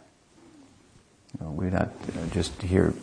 [1.40, 2.94] We're not you know, just here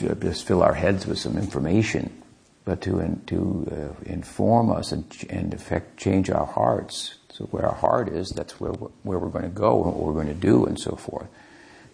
[0.00, 2.22] just fill our heads with some information,
[2.64, 7.14] but to, in, to uh, inform us and, and affect, change our hearts.
[7.30, 10.02] So where our heart is, that's where we're, where we're going to go and what
[10.02, 11.28] we're going to do and so forth.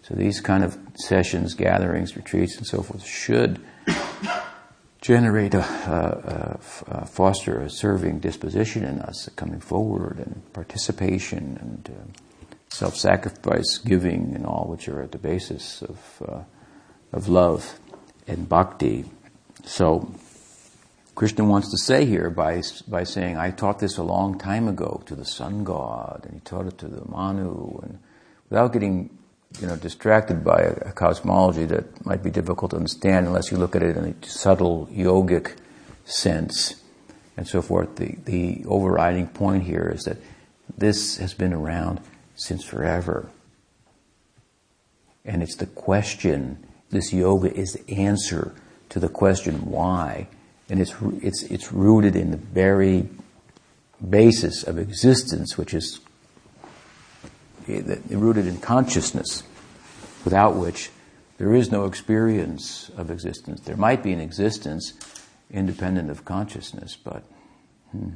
[0.01, 3.59] So these kind of sessions, gatherings, retreats, and so forth should
[5.01, 11.89] generate a, a, a foster a serving disposition in us, coming forward and participation and
[11.89, 16.43] uh, self-sacrifice, giving, and all which are at the basis of uh,
[17.13, 17.79] of love
[18.27, 19.05] and bhakti.
[19.63, 20.11] So
[21.15, 25.01] Krishna wants to say here by, by saying, I taught this a long time ago
[25.05, 27.99] to the sun god, and he taught it to the Manu, and
[28.49, 29.09] without getting
[29.59, 33.57] you know, distracted by a, a cosmology that might be difficult to understand unless you
[33.57, 35.55] look at it in a subtle yogic
[36.03, 36.81] sense
[37.37, 37.95] and so forth.
[37.95, 40.17] The, the overriding point here is that
[40.77, 42.01] this has been around
[42.35, 43.29] since forever.
[45.23, 48.53] And it's the question, this yoga is the answer
[48.89, 50.27] to the question why
[50.69, 53.07] and it's, it's, it's rooted in the very
[54.07, 55.99] basis of existence, which is
[57.67, 59.43] rooted in consciousness,
[60.23, 60.89] without which
[61.37, 63.61] there is no experience of existence.
[63.61, 64.93] There might be an existence
[65.51, 67.23] independent of consciousness, but
[67.91, 68.09] hmm.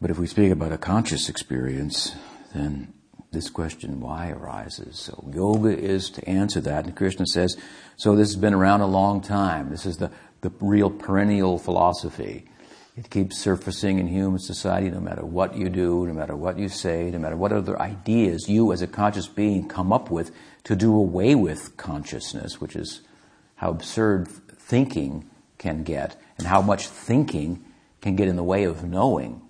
[0.00, 2.14] but if we speak about a conscious experience,
[2.54, 2.94] then
[3.30, 4.98] this question why arises.
[4.98, 7.56] So yoga is to answer that, and Krishna says,
[7.96, 9.70] so this has been around a long time.
[9.70, 10.10] This is the,
[10.40, 12.46] the real perennial philosophy.
[12.96, 16.68] It keeps surfacing in human society no matter what you do, no matter what you
[16.68, 20.32] say, no matter what other ideas you as a conscious being come up with
[20.64, 23.02] to do away with consciousness, which is
[23.56, 27.64] how absurd thinking can get and how much thinking
[28.00, 29.42] can get in the way of knowing.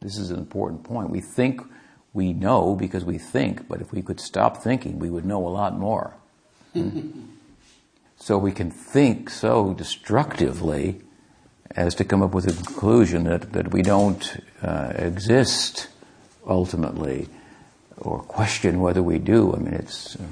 [0.00, 1.10] This is an important point.
[1.10, 1.60] We think
[2.14, 5.48] we know because we think, but if we could stop thinking, we would know a
[5.48, 6.14] lot more.
[8.16, 11.00] so we can think so destructively
[11.74, 15.88] as to come up with a conclusion that, that we don't uh, exist
[16.46, 17.28] ultimately
[17.98, 19.54] or question whether we do.
[19.54, 20.24] I mean, it's, uh,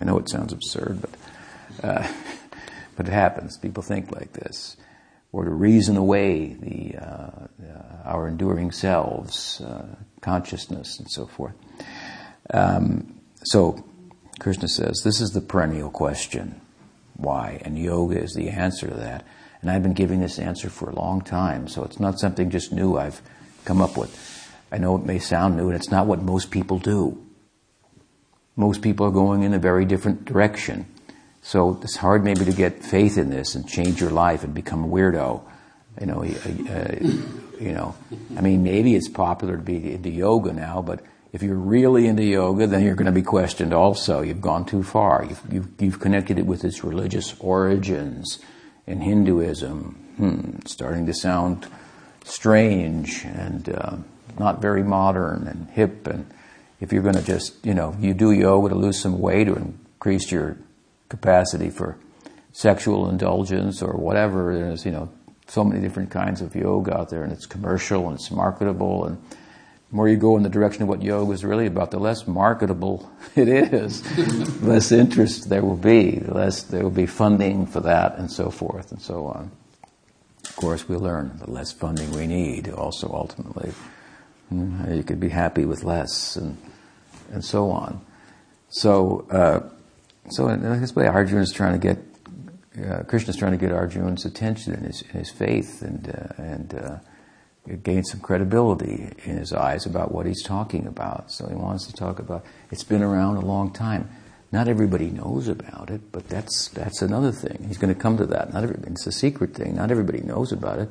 [0.00, 2.08] I know it sounds absurd, but, uh,
[2.96, 3.56] but it happens.
[3.56, 4.76] People think like this.
[5.30, 7.48] Or to reason away the, uh, uh,
[8.04, 11.54] our enduring selves, uh, consciousness and so forth.
[12.52, 13.84] Um, so
[14.38, 16.60] Krishna says this is the perennial question.
[17.16, 17.60] Why?
[17.64, 19.26] And yoga is the answer to that.
[19.60, 22.72] And I've been giving this answer for a long time, so it's not something just
[22.72, 23.20] new I've
[23.64, 24.54] come up with.
[24.70, 27.18] I know it may sound new, and it's not what most people do.
[28.54, 30.86] Most people are going in a very different direction.
[31.42, 34.84] So it's hard maybe to get faith in this and change your life and become
[34.84, 35.42] a weirdo.
[36.00, 37.94] You know, uh, you know,
[38.36, 41.00] I mean, maybe it's popular to be into yoga now, but
[41.32, 44.22] if you're really into yoga, then you're going to be questioned also.
[44.22, 45.24] You've gone too far.
[45.28, 48.38] You've, you've, you've connected it with its religious origins
[48.86, 50.04] in Hinduism.
[50.16, 51.66] Hmm, starting to sound
[52.24, 53.96] strange and uh,
[54.38, 56.06] not very modern and hip.
[56.06, 56.30] And
[56.80, 59.58] if you're going to just, you know, you do yoga to lose some weight or
[59.58, 60.56] increase your
[61.08, 61.98] capacity for
[62.52, 65.10] sexual indulgence or whatever it is, you know,
[65.48, 69.06] so many different kinds of yoga out there, and it's commercial and it's marketable.
[69.06, 69.16] And
[69.90, 72.26] the more you go in the direction of what yoga is really about, the less
[72.26, 74.02] marketable it is,
[74.60, 78.30] the less interest there will be, the less there will be funding for that, and
[78.30, 79.50] so forth and so on.
[80.44, 83.72] Of course, we learn the less funding we need, also ultimately.
[84.48, 86.56] Hmm, you could be happy with less, and
[87.32, 88.00] and so on.
[88.70, 89.60] So, uh,
[90.30, 91.98] so in this way, Arjuna is trying to get
[92.84, 96.74] uh, Krishna is trying to get Arjuna's attention and his, his faith and, uh, and
[96.74, 96.98] uh,
[97.76, 101.30] gain some credibility in his eyes about what he's talking about.
[101.30, 104.10] So he wants to talk about it's been around a long time.
[104.50, 107.64] Not everybody knows about it, but that's that's another thing.
[107.68, 108.52] He's going to come to that.
[108.52, 109.76] Not it's a secret thing.
[109.76, 110.88] Not everybody knows about it,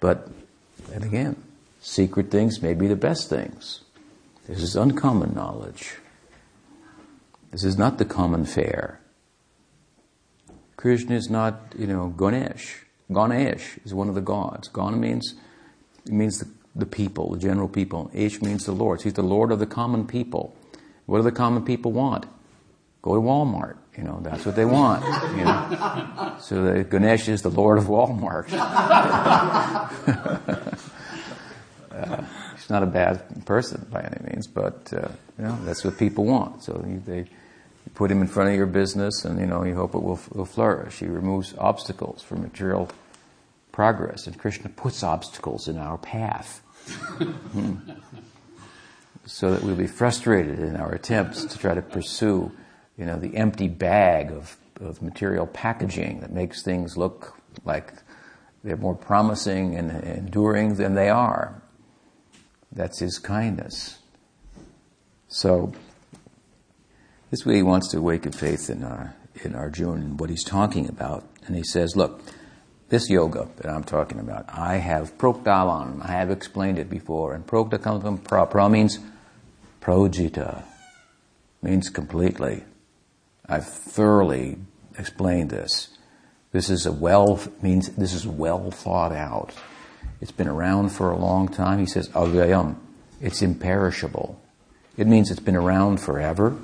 [0.00, 0.28] but
[0.92, 1.42] and again,
[1.80, 3.82] secret things may be the best things.
[4.48, 5.96] This is uncommon knowledge.
[7.50, 9.00] This is not the common fare.
[10.86, 12.84] Krishna is not, you know, Ganesh.
[13.12, 14.68] Ganesh is one of the gods.
[14.68, 15.34] Gana means
[16.06, 18.08] means the, the people, the general people.
[18.14, 19.00] Ish means the Lord.
[19.00, 20.54] So he's the Lord of the common people.
[21.06, 22.26] What do the common people want?
[23.02, 23.78] Go to Walmart.
[23.98, 25.02] You know, that's what they want.
[25.36, 28.46] You know, so the, Ganesh is the Lord of Walmart.
[31.90, 32.22] uh,
[32.54, 36.26] he's not a bad person by any means, but uh, you know that's what people
[36.26, 36.62] want.
[36.62, 37.24] So they you
[37.96, 40.44] put him in front of your business and, you know, you hope it will, will
[40.44, 40.98] flourish.
[40.98, 42.90] He removes obstacles for material
[43.72, 44.26] progress.
[44.26, 46.60] And Krishna puts obstacles in our path.
[47.18, 47.76] hmm.
[49.24, 52.52] So that we'll be frustrated in our attempts to try to pursue,
[52.96, 57.34] you know, the empty bag of, of material packaging that makes things look
[57.64, 57.92] like
[58.62, 61.60] they're more promising and enduring than they are.
[62.70, 63.98] That's his kindness.
[65.28, 65.72] So,
[67.30, 69.12] this way he wants to awaken faith in, uh,
[69.44, 71.24] in Arjuna and what he's talking about.
[71.46, 72.20] And he says, look,
[72.88, 77.34] this yoga that I'm talking about, I have proktavan, I have explained it before.
[77.34, 78.46] And prokta comes from pra.
[78.46, 78.98] Pra means
[79.80, 80.62] projita,
[81.62, 82.64] means completely.
[83.48, 84.58] I've thoroughly
[84.98, 85.88] explained this.
[86.52, 89.52] This is a well, means this is well thought out.
[90.20, 91.78] It's been around for a long time.
[91.78, 92.76] He says, avyayam,
[93.20, 94.40] it's imperishable.
[94.96, 96.56] It means it's been around forever,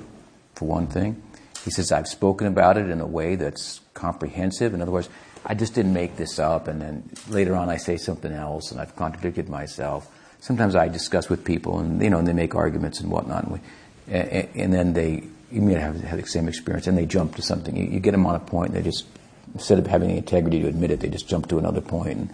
[0.55, 1.21] for one thing.
[1.63, 4.73] He says, I've spoken about it in a way that's comprehensive.
[4.73, 5.09] In other words,
[5.45, 8.79] I just didn't make this up, and then later on I say something else, and
[8.79, 10.09] I've contradicted myself.
[10.39, 13.53] Sometimes I discuss with people, and you know, and they make arguments and whatnot, and,
[13.53, 13.59] we,
[14.07, 17.41] and, and then they you may have, have the same experience, and they jump to
[17.41, 17.75] something.
[17.75, 19.05] You, you, get them on a point, and they just
[19.53, 22.29] instead of having the integrity to admit it, they just jump to another point, and,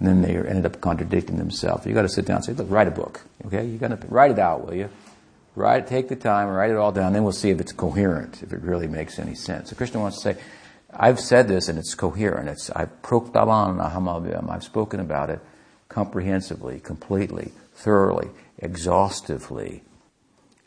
[0.00, 1.86] and then they ended up contradicting themselves.
[1.86, 3.64] You got to sit down and say, "Look, write a book, okay?
[3.64, 4.90] You got to write it out, will you?"
[5.56, 5.86] Write, it.
[5.86, 8.60] take the time, write it all down, then we'll see if it's coherent, if it
[8.62, 9.70] really makes any sense.
[9.70, 10.40] So Krishna wants to say,
[10.96, 12.48] I've said this and it's coherent.
[12.48, 12.90] It's I've.
[14.50, 15.40] I've spoken about it
[15.88, 18.28] comprehensively, completely, thoroughly,
[18.58, 19.82] exhaustively.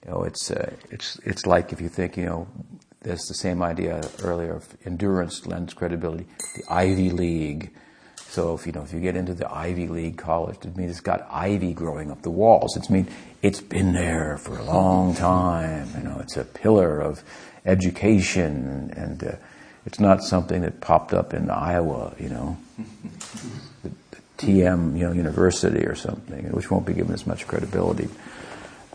[0.06, 2.48] You know, it's uh, it's it's like if you think, you know,
[3.02, 6.26] there's the same idea earlier of endurance lends credibility.
[6.56, 7.72] The Ivy League.
[8.30, 11.00] So if you know if you get into the Ivy League college, it means it's
[11.00, 12.76] got ivy growing up the walls.
[12.76, 13.08] It's mean
[13.42, 15.90] it's been there for a long time.
[15.98, 17.24] You know, it's a pillar of
[17.66, 19.24] education and.
[19.24, 19.36] Uh,
[19.88, 22.58] it's not something that popped up in Iowa, you know,
[23.84, 28.10] the, the TM, you know, university or something, which won't be given as much credibility.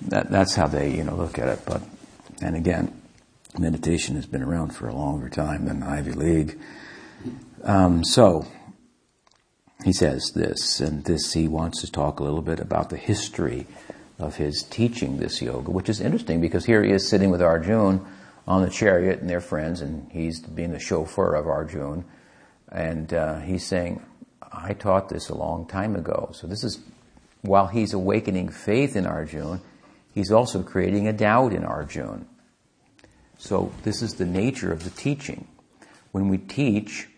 [0.03, 1.61] That, that's how they, you know, look at it.
[1.64, 1.80] But,
[2.43, 3.01] and again,
[3.59, 6.59] meditation has been around for a longer time than Ivy League.
[7.64, 8.47] Um, so,
[9.84, 13.66] he says this, and this he wants to talk a little bit about the history
[14.23, 18.01] of his teaching this yoga, which is interesting because here he is sitting with Arjuna
[18.47, 22.05] on the chariot and their friends, and he's being the chauffeur of Arjun.
[22.70, 24.03] And uh, he's saying,
[24.51, 26.31] I taught this a long time ago.
[26.33, 26.79] So this is,
[27.43, 29.61] while he's awakening faith in Arjun,
[30.14, 32.27] he's also creating a doubt in Arjun.
[33.39, 35.49] So this is the nature of the teaching.
[36.12, 37.09] When we teach,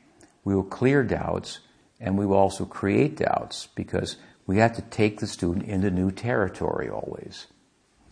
[0.44, 1.60] we will clear doubts
[2.00, 6.10] and we will also create doubts because we have to take the student into new
[6.10, 7.46] territory always.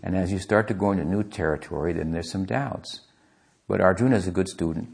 [0.02, 3.02] And as you start to go into new territory, then there's some doubts.
[3.68, 4.88] But Arjuna, as a good student,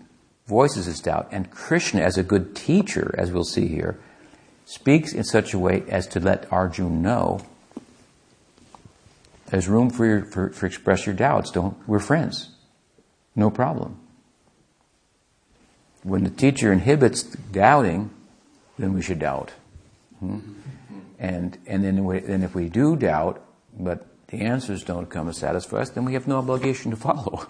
[0.47, 1.28] voices his doubt.
[1.30, 3.99] And Krishna, as a good teacher, as we'll see here,
[4.66, 7.41] speaks in such a way as to let Arjuna know
[9.47, 11.51] there's room for, your, for, for express your doubts.
[11.51, 12.51] Don't, we're friends.
[13.34, 13.99] No problem.
[16.03, 18.11] When the teacher inhibits doubting,
[18.78, 19.53] then we should doubt.
[20.20, 20.41] Hmm?
[21.19, 23.43] And, and then, if we do doubt,
[23.77, 27.47] but the answers don't come to satisfy us, then we have no obligation to follow.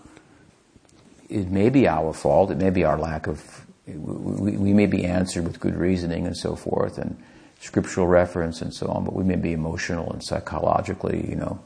[1.29, 5.05] It may be our fault, it may be our lack of, we, we may be
[5.05, 7.23] answered with good reasoning and so forth, and
[7.61, 11.61] scriptural reference and so on, but we may be emotional and psychologically, you know,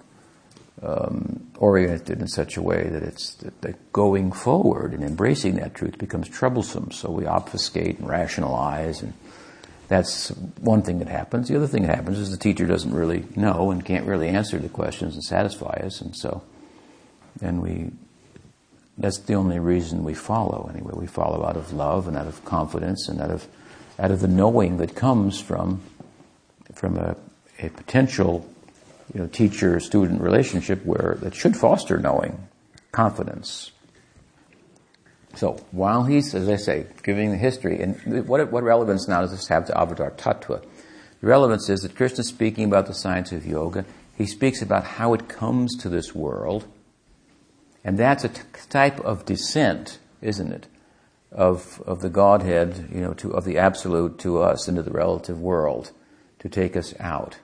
[0.82, 5.74] um, oriented in such a way that it's that, that going forward and embracing that
[5.74, 6.90] truth becomes troublesome.
[6.90, 9.12] So we obfuscate and rationalize and
[9.92, 10.30] that's
[10.62, 11.48] one thing that happens.
[11.48, 14.58] The other thing that happens is the teacher doesn't really know and can't really answer
[14.58, 16.42] the questions and satisfy us, and so
[17.38, 17.90] then we.
[18.96, 20.70] That's the only reason we follow.
[20.72, 23.46] Anyway, we follow out of love and out of confidence and out of
[23.98, 25.82] out of the knowing that comes from
[26.74, 27.14] from a,
[27.58, 28.48] a potential,
[29.12, 32.48] you know, teacher-student relationship where that should foster knowing,
[32.92, 33.72] confidence,
[35.34, 39.30] so while he's, as I say, giving the history, and what, what relevance now does
[39.30, 40.62] this have to Avatar Tattva?
[41.20, 43.84] The relevance is that Krishna is speaking about the science of yoga.
[44.16, 46.66] He speaks about how it comes to this world,
[47.82, 50.66] and that's a t- type of descent, isn't it,
[51.30, 55.40] of of the Godhead, you know, to of the Absolute to us into the relative
[55.40, 55.92] world,
[56.40, 57.38] to take us out.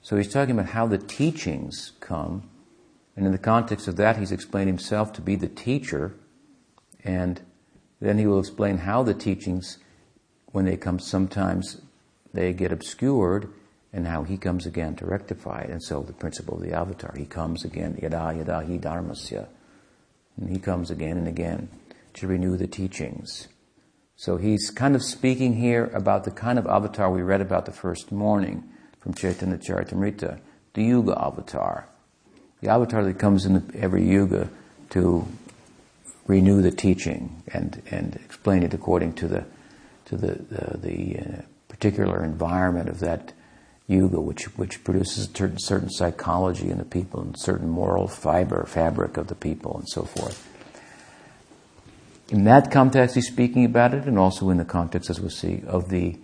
[0.00, 2.48] So he's talking about how the teachings come,
[3.16, 6.14] and in the context of that, he's explained himself to be the teacher
[7.08, 7.40] and
[8.00, 9.78] then he will explain how the teachings,
[10.52, 11.80] when they come, sometimes
[12.34, 13.50] they get obscured,
[13.94, 15.70] and how he comes again to rectify it.
[15.70, 19.48] And so the principle of the avatar, he comes again, yada yada hi dharmasya.
[20.36, 21.70] And he comes again and again
[22.12, 23.48] to renew the teachings.
[24.14, 27.72] So he's kind of speaking here about the kind of avatar we read about the
[27.72, 28.64] first morning
[29.00, 30.40] from Chaitanya Charitamrita,
[30.74, 31.88] the Yuga avatar.
[32.60, 34.50] The avatar that comes in every Yuga
[34.90, 35.26] to
[36.28, 39.44] renew the teaching and, and explain it according to the,
[40.04, 43.32] to the, the, the uh, particular environment of that
[43.88, 49.16] yuga, which, which produces certain, certain psychology in the people and certain moral fiber, fabric
[49.16, 50.46] of the people and so forth.
[52.30, 55.62] In that context, he's speaking about it, and also in the context, as we'll see,
[55.66, 56.18] of the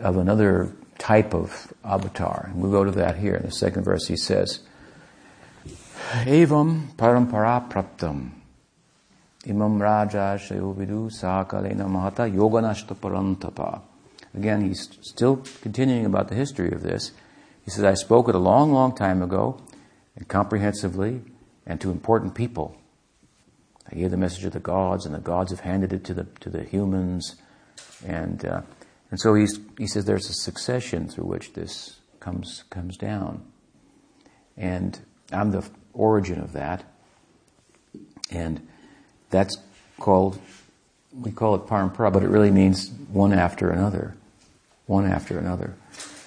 [0.00, 2.46] of another type of avatar.
[2.48, 3.36] And we'll go to that here.
[3.36, 4.58] In the second verse, he says,
[6.24, 8.32] Evam parampara praptam
[9.46, 13.82] imam raja shayovidu sakalena mahata yoganashta parantapa.
[14.34, 17.12] Again, he's still continuing about the history of this.
[17.64, 19.60] He says, I spoke it a long, long time ago,
[20.16, 21.22] and comprehensively,
[21.64, 22.76] and to important people.
[23.90, 26.24] I gave the message of the gods, and the gods have handed it to the
[26.40, 27.36] to the humans,
[28.04, 28.62] and uh,
[29.10, 33.44] and so he's, he says there's a succession through which this comes comes down,
[34.56, 34.98] and
[35.32, 36.84] I'm the origin of that,
[38.30, 38.66] and
[39.34, 39.56] that's
[39.98, 40.38] called
[41.12, 44.16] we call it parampara, but it really means one after another,
[44.86, 45.74] one after another.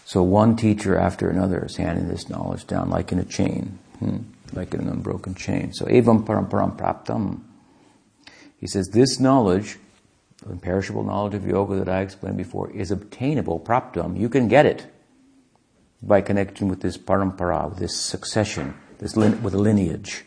[0.05, 4.19] So one teacher after another is handing this knowledge down like in a chain, hmm?
[4.53, 5.73] like in an unbroken chain.
[5.73, 7.41] So evam paramparam praptam.
[8.59, 9.77] He says this knowledge,
[10.49, 14.17] imperishable knowledge of yoga that I explained before, is obtainable praptam.
[14.17, 14.85] You can get it
[16.01, 20.23] by connection with this parampara, with this succession, this lin- with a lineage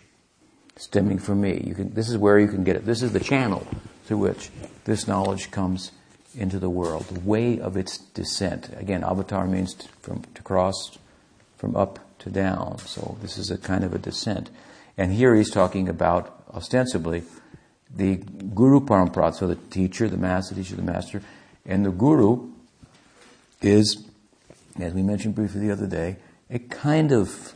[0.81, 1.62] stemming from me.
[1.64, 2.87] You can, this is where you can get it.
[2.87, 3.66] This is the channel
[4.07, 4.51] through which
[4.85, 5.93] this knowledge comes
[6.35, 8.70] into the world, the way of its descent.
[8.76, 10.97] Again, avatar means to, from, to cross
[11.59, 12.78] from up to down.
[12.78, 14.49] So this is a kind of a descent.
[14.97, 17.24] And here he's talking about, ostensibly,
[17.95, 21.20] the Guru Parampara, so the teacher, the master, teacher, the master.
[21.66, 22.51] And the Guru
[23.61, 24.03] is,
[24.78, 26.16] as we mentioned briefly the other day,
[26.49, 27.55] a kind of,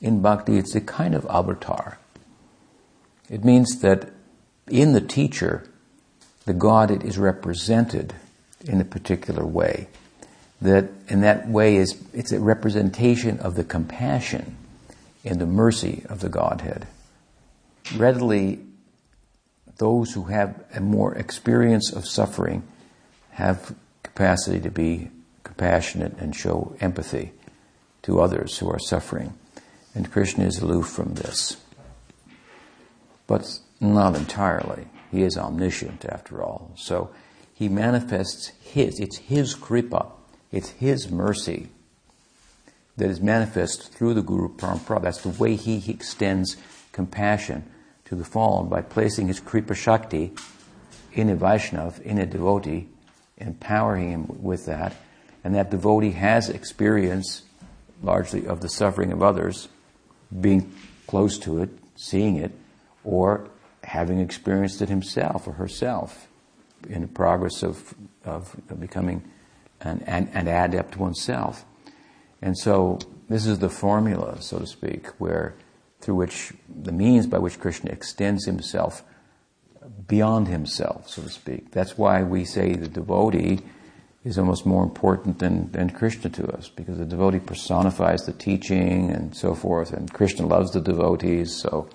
[0.00, 1.98] in bhakti, it's a kind of avatar.
[3.30, 4.10] It means that
[4.68, 5.64] in the teacher,
[6.44, 8.12] the God is represented
[8.64, 9.88] in a particular way.
[10.60, 14.56] That in that way is it's a representation of the compassion
[15.24, 16.86] and the mercy of the Godhead.
[17.96, 18.60] Readily,
[19.78, 22.62] those who have a more experience of suffering
[23.30, 25.10] have capacity to be
[25.44, 27.32] compassionate and show empathy
[28.02, 29.32] to others who are suffering.
[29.94, 31.56] And Krishna is aloof from this.
[33.30, 34.88] But not entirely.
[35.12, 36.72] He is omniscient after all.
[36.74, 37.10] So
[37.54, 40.06] he manifests his, it's his kripa,
[40.50, 41.68] it's his mercy
[42.96, 45.00] that is manifest through the Guru Parampara.
[45.00, 46.56] That's the way he, he extends
[46.90, 47.70] compassion
[48.06, 50.32] to the fallen by placing his kripa shakti
[51.12, 52.88] in a Vaishnav, in a devotee,
[53.36, 54.96] empowering him with that.
[55.44, 57.42] And that devotee has experience
[58.02, 59.68] largely of the suffering of others,
[60.40, 60.74] being
[61.06, 62.50] close to it, seeing it,
[63.04, 63.48] or
[63.84, 66.28] having experienced it himself or herself
[66.88, 67.94] in the progress of,
[68.24, 69.22] of becoming
[69.80, 71.64] an, an, an adept oneself.
[72.42, 72.98] And so
[73.28, 75.54] this is the formula, so to speak, where
[76.00, 79.02] through which the means by which Krishna extends himself
[80.06, 81.72] beyond himself, so to speak.
[81.72, 83.60] That's why we say the devotee
[84.24, 89.10] is almost more important than, than Krishna to us, because the devotee personifies the teaching
[89.10, 91.88] and so forth, and Krishna loves the devotees, so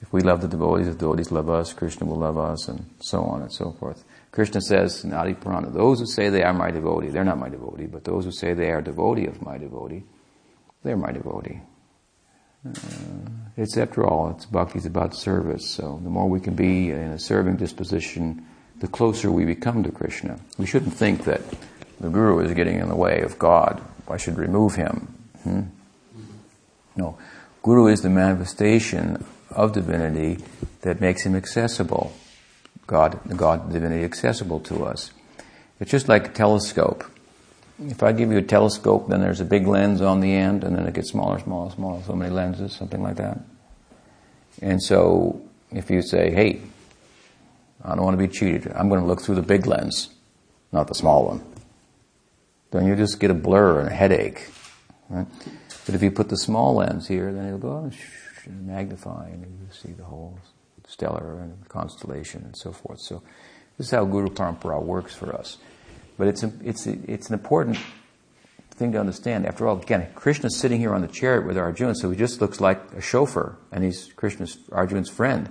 [0.00, 3.22] if we love the devotees, the devotees love us, Krishna will love us, and so
[3.22, 4.04] on and so forth.
[4.32, 7.48] Krishna says in Adi Purana, those who say they are my devotee, they're not my
[7.48, 10.04] devotee, but those who say they are devotee of my devotee,
[10.82, 11.60] they're my devotee.
[12.66, 12.72] Uh,
[13.56, 15.68] it's after all, it's bhakti is about service.
[15.68, 18.46] So the more we can be in a serving disposition,
[18.80, 20.38] the closer we become to Krishna.
[20.58, 21.42] We shouldn't think that
[22.00, 23.82] the guru is getting in the way of God.
[24.08, 25.14] I should remove him.
[25.42, 25.60] Hmm?
[26.96, 27.18] No,
[27.62, 30.42] guru is the manifestation of divinity
[30.82, 32.12] that makes him accessible.
[32.86, 35.12] God, the God divinity accessible to us.
[35.78, 37.04] It's just like a telescope.
[37.78, 40.76] If I give you a telescope, then there's a big lens on the end, and
[40.76, 43.40] then it gets smaller, smaller, smaller, so many lenses, something like that.
[44.60, 45.40] And so,
[45.72, 46.60] if you say, hey,
[47.82, 50.10] I don't want to be cheated, I'm going to look through the big lens,
[50.72, 51.42] not the small one,
[52.70, 54.50] then you just get a blur and a headache.
[55.08, 55.26] Right?
[55.86, 57.90] But if you put the small lens here, then it'll go, oh,
[58.46, 60.38] and magnify and you see the whole
[60.86, 63.00] stellar and constellation and so forth.
[63.00, 63.22] So
[63.78, 65.58] this is how Guru Parampara works for us.
[66.18, 67.78] But it's, it's, it's an important
[68.72, 69.46] thing to understand.
[69.46, 72.60] After all, again, Krishna's sitting here on the chariot with Arjuna, so he just looks
[72.60, 75.48] like a chauffeur, and he's Krishna's, Arjuna's friend.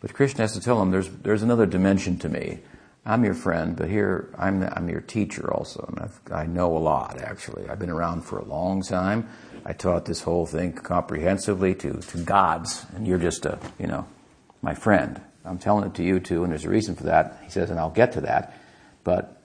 [0.00, 2.60] But Krishna has to tell him, there's, there's another dimension to me.
[3.06, 5.84] I'm your friend, but here I'm, I'm your teacher also.
[5.88, 7.68] And I've, I know a lot, actually.
[7.68, 9.28] I've been around for a long time.
[9.66, 14.06] I taught this whole thing comprehensively to, to gods, and you're just a, you know,
[14.62, 15.20] my friend.
[15.44, 17.40] I'm telling it to you too, and there's a reason for that.
[17.44, 18.58] He says, and I'll get to that.
[19.04, 19.38] But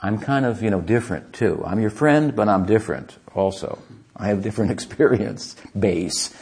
[0.00, 1.62] I'm kind of, you know, different too.
[1.66, 3.78] I'm your friend, but I'm different also.
[4.16, 6.34] I have a different experience base.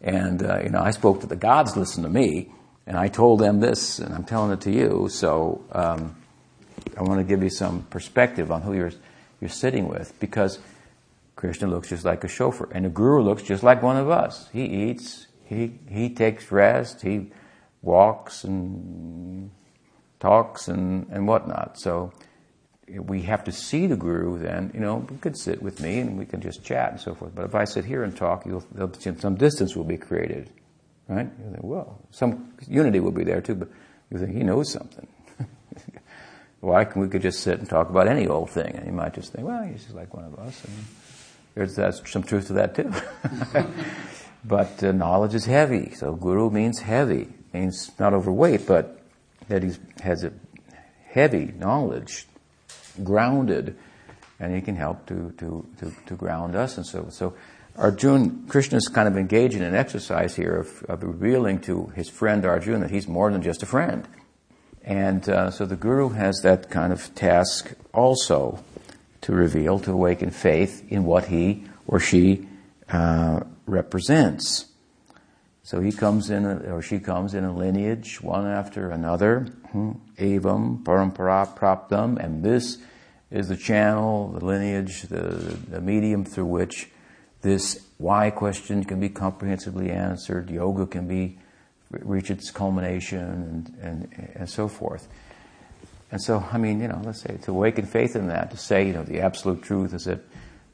[0.00, 2.50] And, uh, you know, I spoke to the gods, listen to me,
[2.86, 5.08] and I told them this, and I'm telling it to you.
[5.10, 6.16] So, um,
[6.96, 8.92] I want to give you some perspective on who you're,
[9.40, 10.58] you're sitting with because
[11.36, 14.48] Krishna looks just like a chauffeur and the guru looks just like one of us.
[14.52, 17.32] He eats, he, he takes rest, he
[17.80, 19.50] walks and
[20.20, 21.78] talks and, and whatnot.
[21.78, 22.12] So
[22.88, 26.18] we have to see the guru then, you know, you could sit with me and
[26.18, 27.34] we can just chat and so forth.
[27.34, 28.46] But if I sit here and talk,
[29.18, 30.50] some distance will be created,
[31.08, 31.28] right?
[31.44, 33.68] You think, well, some unity will be there too, but
[34.10, 35.06] you think he knows something.
[36.60, 38.76] Why can we could just sit and talk about any old thing?
[38.76, 40.62] And you might just think, well, he's just like one of us.
[40.64, 40.74] And
[41.54, 42.92] there's some truth to that too.
[44.44, 45.92] but uh, knowledge is heavy.
[45.94, 47.28] So guru means heavy.
[47.52, 49.02] Means not overweight, but
[49.48, 49.72] that he
[50.02, 50.32] has a
[51.08, 52.26] heavy knowledge
[53.02, 53.76] grounded,
[54.40, 57.34] and he can help to, to, to, to ground us and so So
[57.76, 62.08] Arjuna, Krishna is kind of engaged in an exercise here of, of revealing to his
[62.08, 64.06] friend Arjuna that he's more than just a friend.
[64.84, 68.62] And uh, so the guru has that kind of task also
[69.22, 72.46] to reveal, to awaken faith in what he or she
[72.90, 74.66] uh, represents.
[75.62, 79.46] So he comes in, or she comes in a lineage, one after another.
[79.72, 82.78] avam, Evam, parampara praptam, and this
[83.30, 86.90] is the channel, the lineage, the, the medium through which
[87.42, 91.38] this why question can be comprehensively answered, yoga can be
[92.00, 95.08] reach its culmination, and, and, and so forth.
[96.10, 98.86] And so, I mean, you know, let's say to awaken faith in that, to say,
[98.86, 100.20] you know, the absolute truth is at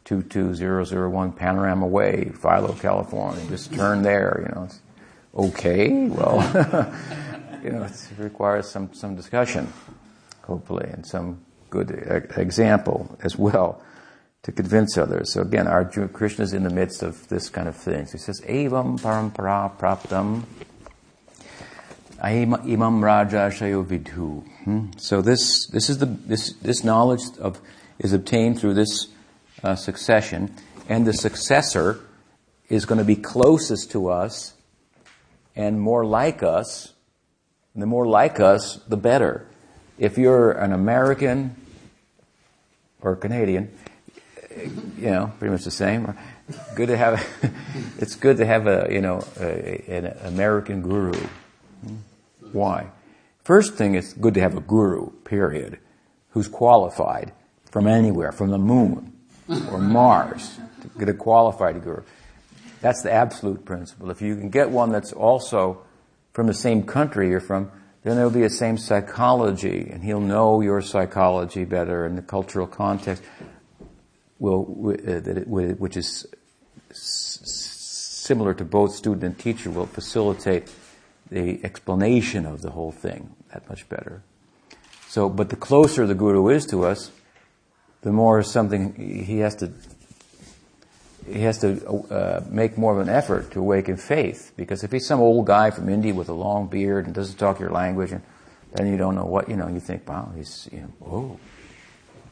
[0.05, 3.45] 22001 Panorama Way, Philo, California.
[3.49, 4.65] Just turn there, you know.
[4.65, 4.81] It's
[5.35, 6.41] okay, well,
[7.63, 9.73] you know, it requires some, some discussion,
[10.43, 11.41] hopefully, and some
[11.71, 11.91] good
[12.37, 13.83] example as well
[14.43, 15.33] to convince others.
[15.33, 18.07] So again, our Krishna is in the midst of this kind of thing.
[18.11, 20.45] He says, Evam parampara praptam
[22.23, 24.47] imam raja shayo vidhu.
[24.65, 24.87] Hmm?
[24.97, 27.61] So this, this is the, this, this knowledge of,
[27.99, 29.09] is obtained through this
[29.63, 30.55] uh, succession,
[30.89, 32.01] and the successor
[32.69, 34.55] is going to be closest to us
[35.57, 36.93] and more like us.
[37.75, 39.47] And the more like us, the better.
[39.99, 41.57] If you're an American
[43.01, 43.73] or Canadian,
[44.97, 46.15] you know, pretty much the same.
[46.75, 47.27] Good to have.
[47.99, 51.19] it's good to have a you know a, an American guru.
[52.53, 52.91] Why?
[53.45, 55.79] First thing, it's good to have a guru, period,
[56.31, 57.33] who's qualified
[57.71, 59.13] from anywhere, from the moon
[59.71, 62.03] or Mars, to get a qualified guru.
[62.81, 64.11] That's the absolute principle.
[64.11, 65.83] If you can get one that's also
[66.33, 67.71] from the same country you're from,
[68.03, 72.67] then there'll be a same psychology, and he'll know your psychology better and the cultural
[72.67, 73.23] context
[74.39, 76.27] will, which is
[76.93, 80.71] similar to both student and teacher, will facilitate
[81.31, 84.23] the explanation of the whole thing that much better.
[85.09, 87.11] So, but the closer the guru is to us,
[88.03, 89.73] the more something he has to
[91.27, 94.53] he has to uh, make more of an effort to awaken faith.
[94.57, 97.61] Because if he's some old guy from India with a long beard and doesn't talk
[97.61, 98.23] your language, and
[98.73, 101.41] then you don't know what you know, you think, wow, he's you know, oh,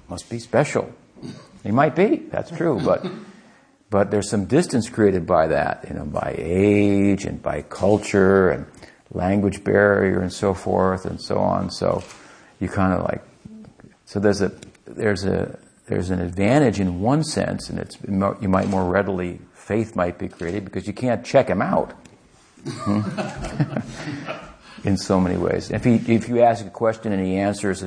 [0.08, 0.92] must be special.
[1.66, 2.16] He might be.
[2.30, 3.04] That's true, but
[3.90, 8.66] but there's some distance created by that, you know, by age and by culture and
[9.12, 11.70] language barrier and so forth and so on.
[11.70, 12.02] So
[12.60, 13.22] you kind of like,
[14.04, 14.52] so there's a,
[14.86, 19.94] there's a, there's an advantage in one sense, and it's, you might more readily, faith
[19.94, 21.92] might be created because you can't check him out.
[22.66, 23.02] Hmm?
[24.84, 25.70] in so many ways.
[25.70, 27.84] If he, if you ask a question and he answers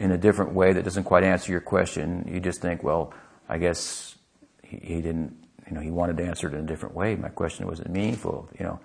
[0.00, 3.14] in a different way that doesn't quite answer your question, you just think, well,
[3.48, 4.16] I guess
[4.64, 5.36] he, he didn't,
[5.68, 7.14] you know, he wanted to answer it in a different way.
[7.14, 8.80] My question wasn't meaningful, you know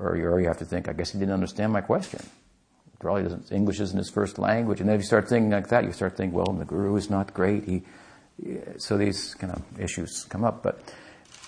[0.00, 2.20] or you, or you have to think, I guess he didn't understand my question.
[2.98, 4.80] Probably doesn't, English isn't his first language.
[4.80, 7.08] And then if you start thinking like that, you start thinking, well, the guru is
[7.08, 7.64] not great.
[7.64, 7.82] He,
[8.78, 10.62] so these kind of issues come up.
[10.62, 10.80] But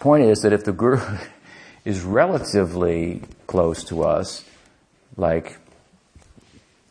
[0.00, 1.00] point is that if the guru
[1.84, 4.44] is relatively close to us,
[5.16, 5.58] like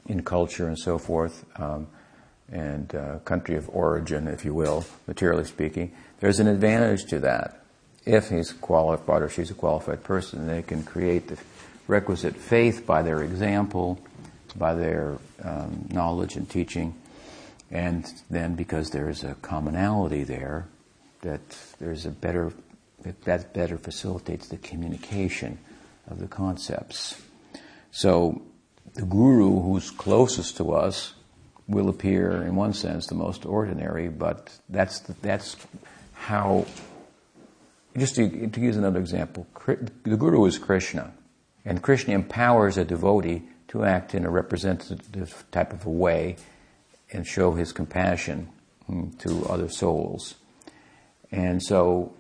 [0.07, 1.88] in culture and so forth, um,
[2.52, 7.62] and uh, country of origin, if you will, materially speaking, there's an advantage to that
[8.06, 11.38] if he's qualified or she's a qualified person, they can create the
[11.88, 13.99] requisite faith by their example,
[14.56, 16.95] by their um, knowledge and teaching,
[17.70, 20.68] and then because there's a commonality there,
[21.22, 21.41] that
[21.80, 22.52] there's a better
[23.24, 25.58] that better facilitates the communication
[26.08, 27.20] of the concepts.
[27.89, 28.43] So
[28.93, 31.16] the guru who's closest to us
[31.68, 35.55] will appear, in one sense, the most ordinary, but that's, that's
[36.14, 36.66] how,
[37.97, 39.47] just to, to use another example,
[40.03, 41.14] the Guru is Krishna,
[41.64, 46.36] and Krishna empowers a devotee to act in a representative type of a way
[47.12, 48.49] and show his compassion
[48.86, 50.36] hmm, to other souls.
[51.32, 52.14] And so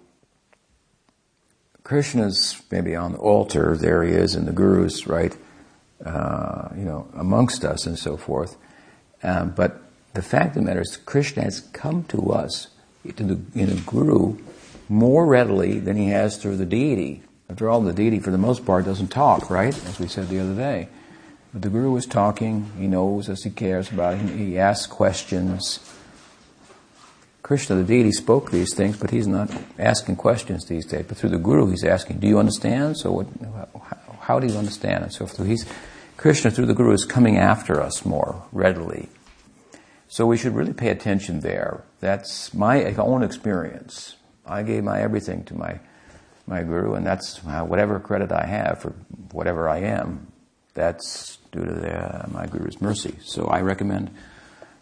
[1.83, 5.35] Krishna's maybe on the altar, there he is, and the Guru's right,
[6.05, 8.55] uh, you know, amongst us and so forth.
[9.23, 9.81] Um, but
[10.13, 12.67] the fact of the matter is, Krishna has come to us
[13.03, 14.37] the, in a Guru
[14.89, 17.23] more readily than he has through the deity.
[17.49, 19.75] After all, the deity, for the most part, doesn't talk, right?
[19.85, 20.89] As we said the other day.
[21.53, 25.79] But the Guru is talking, he knows us, he cares about him, he asks questions.
[27.43, 31.05] Krishna, the deity, spoke these things, but he's not asking questions these days.
[31.07, 32.97] But through the Guru, he's asking, Do you understand?
[32.97, 33.27] So, what,
[33.73, 35.03] how, how do you understand?
[35.03, 35.65] And so, through, he's,
[36.17, 39.09] Krishna, through the Guru, is coming after us more readily.
[40.07, 41.83] So, we should really pay attention there.
[41.99, 44.15] That's my own experience.
[44.45, 45.79] I gave my everything to my,
[46.47, 48.89] my Guru, and that's whatever credit I have for
[49.31, 50.27] whatever I am.
[50.73, 53.15] That's due to the, uh, my Guru's mercy.
[53.21, 54.11] So I recommend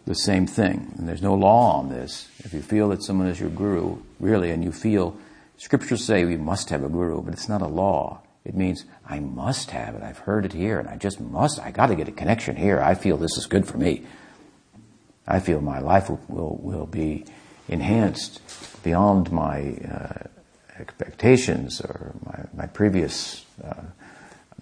[0.05, 0.93] the same thing.
[0.97, 2.27] And there's no law on this.
[2.39, 5.17] If you feel that someone is your Guru, really, and you feel,
[5.57, 8.21] scriptures say we must have a Guru, but it's not a law.
[8.45, 10.03] It means I must have it.
[10.03, 11.59] I've heard it here, and I just must.
[11.59, 12.79] I got to get a connection here.
[12.79, 14.03] I feel this is good for me.
[15.27, 17.25] I feel my life will will, will be
[17.67, 18.41] enhanced
[18.83, 20.27] beyond my uh,
[20.79, 23.83] expectations or my, my previous uh,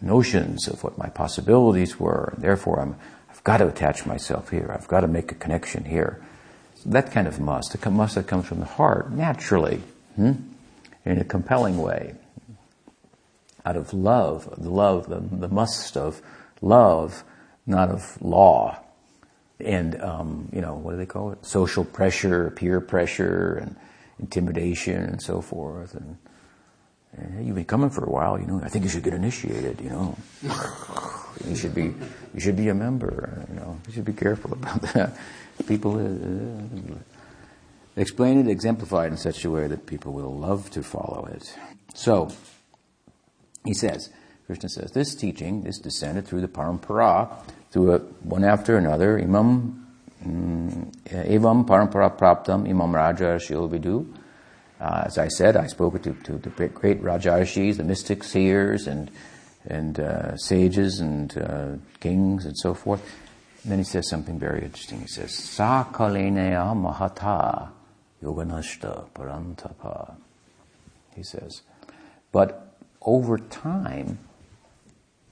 [0.02, 2.96] notions of what my possibilities were, and therefore I'm,
[3.30, 4.72] I've got to attach myself here.
[4.72, 6.22] I've got to make a connection here.
[6.86, 9.82] That kind of must, a must that comes from the heart, naturally,
[10.16, 10.34] hmm?
[11.06, 12.16] in a compelling way,
[13.68, 16.22] out of love, the love, the, the must of
[16.62, 17.24] love,
[17.66, 18.80] not of law.
[19.60, 21.46] And, um, you know, what do they call it?
[21.46, 23.76] Social pressure, peer pressure, and
[24.20, 25.96] intimidation, and so forth.
[25.96, 26.18] And,
[27.42, 28.62] you've been coming for a while, you know.
[28.64, 30.16] I think you should get initiated, you know.
[31.48, 31.94] you should be,
[32.34, 33.80] you should be a member, you know.
[33.88, 35.18] You should be careful about that.
[35.68, 36.96] People uh,
[38.00, 41.58] explain it, exemplify it in such a way that people will love to follow it.
[41.96, 42.30] So,
[43.68, 44.10] he says,
[44.46, 47.30] Krishna says, this teaching is descended through the parampara,
[47.72, 49.88] through a, one after another, imam,
[50.26, 54.08] mm, evam parampara praptam imam raja shilvidu,
[54.80, 59.10] uh, as I said, I spoke to, to the great Rajarshis, the mystics, seers, and
[59.70, 63.02] and uh, sages and uh, kings and so forth.
[63.64, 65.02] And then he says something very interesting.
[65.02, 67.70] He says, Sakalenaya mahata
[68.24, 70.16] yoganashta parantapa.
[71.16, 71.64] He says,
[72.32, 72.67] but
[73.08, 74.20] over time,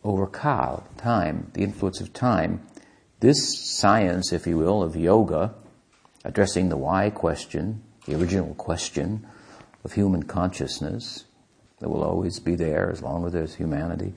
[0.04, 2.66] over kal, time, the influence of time,
[3.20, 5.54] this science, if you will, of yoga,
[6.24, 9.28] addressing the why question, the original question,
[9.84, 11.26] of human consciousness
[11.80, 14.14] that will always be there as long as there's humanity.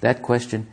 [0.00, 0.66] That question,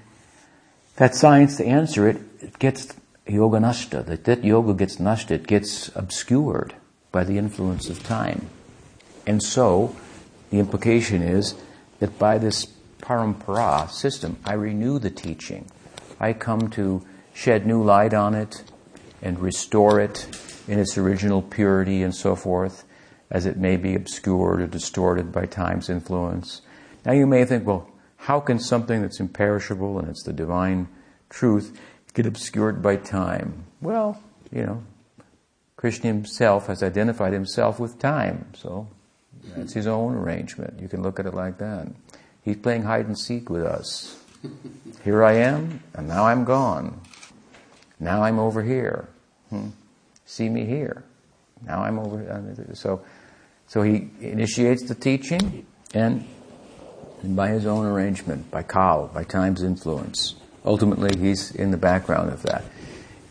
[0.96, 2.94] that science to answer it, it gets
[3.28, 6.74] yoga nashta, that, that yoga gets nashta, it gets obscured
[7.12, 8.50] by the influence of time.
[9.28, 9.96] And so,
[10.50, 11.56] the implication is
[12.04, 12.68] that by this
[13.00, 15.72] parampara system, I renew the teaching.
[16.20, 17.02] I come to
[17.34, 18.62] shed new light on it
[19.22, 20.28] and restore it
[20.68, 22.84] in its original purity and so forth
[23.32, 26.62] as it may be obscured or distorted by time's influence.
[27.06, 30.90] Now you may think, well, how can something that's imperishable and it's the divine
[31.30, 31.80] truth
[32.14, 33.64] get obscured by time?
[33.80, 34.84] Well, you know,
[35.78, 38.90] Krishna himself has identified himself with time, so
[39.56, 40.80] that's his own arrangement.
[40.80, 41.88] You can look at it like that.
[42.44, 44.20] He's playing hide and seek with us.
[45.04, 47.00] Here I am, and now I'm gone.
[48.00, 49.08] Now I'm over here.
[49.50, 49.70] Hmm.
[50.26, 51.04] See me here.
[51.66, 52.74] Now I'm over.
[52.74, 53.02] So
[53.68, 56.28] so he initiates the teaching and
[57.24, 60.36] by his own arrangement, by Kal, by time's influence,
[60.66, 62.66] ultimately he's in the background of that.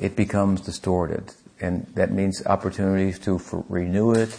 [0.01, 1.33] It becomes distorted.
[1.61, 4.37] And that means opportunities to renew it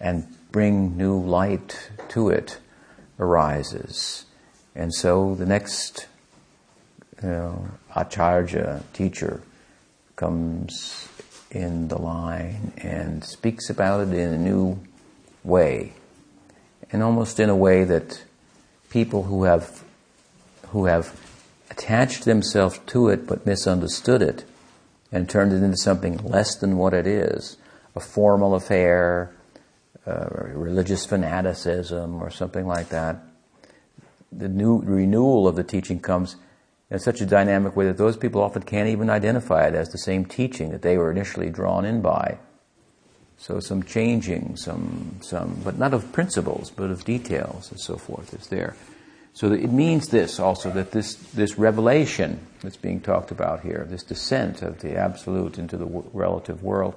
[0.00, 0.26] and
[0.58, 2.58] bring new light to it
[3.20, 4.26] arises.
[4.74, 6.08] And so the next
[7.22, 9.40] you know, acharya, teacher,
[10.16, 11.06] comes
[11.52, 14.80] in the line and speaks about it in a new
[15.44, 15.92] way,
[16.90, 18.24] and almost in a way that
[18.90, 19.84] people who have
[20.70, 21.20] who have
[21.70, 24.44] attached themselves to it but misunderstood it
[25.12, 27.58] and turned it into something less than what it is,
[27.94, 29.32] a formal affair,
[30.08, 33.22] uh, religious fanaticism, or something like that.
[34.32, 36.36] The new renewal of the teaching comes
[36.90, 39.98] in such a dynamic way that those people often can't even identify it as the
[39.98, 42.38] same teaching that they were initially drawn in by.
[43.36, 48.34] So some changing, some, some, but not of principles, but of details and so forth
[48.34, 48.74] is there.
[49.34, 54.02] So it means this also, that this, this revelation that's being talked about here, this
[54.02, 56.96] descent of the absolute into the w- relative world,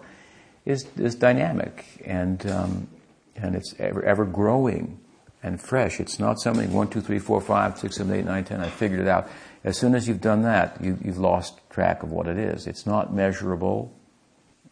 [0.66, 2.88] is, is dynamic and, um,
[3.36, 5.00] and it's ever, ever growing
[5.44, 6.00] and fresh.
[6.00, 8.62] It's not something one, two, three, four, five, six, seven, eight, nine, ten.
[8.62, 9.30] I figured it out.
[9.64, 12.68] As soon as you've done that, you, you've lost track of what it is.
[12.68, 13.96] It's not measurable.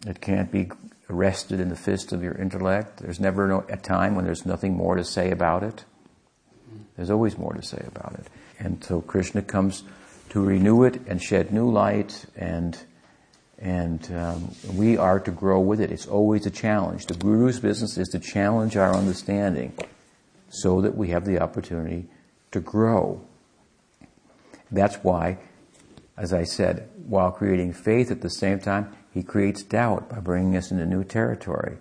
[0.06, 0.70] It can't be
[1.10, 2.98] arrested in the fist of your intellect.
[2.98, 5.86] There's never no, a time when there's nothing more to say about it.
[6.96, 8.28] There's always more to say about it.
[8.60, 9.84] And so Krishna comes
[10.30, 12.78] to renew it and shed new light and
[13.62, 15.92] and um, we are to grow with it.
[15.92, 17.08] It's always a challenge.
[17.08, 19.74] The guru's business is to challenge our understanding
[20.50, 22.08] so that we have the opportunity
[22.52, 23.22] to grow.
[24.72, 25.40] That's why,
[26.18, 30.56] as I said, while creating faith at the same time, he creates doubt by bringing
[30.56, 31.78] us into new territory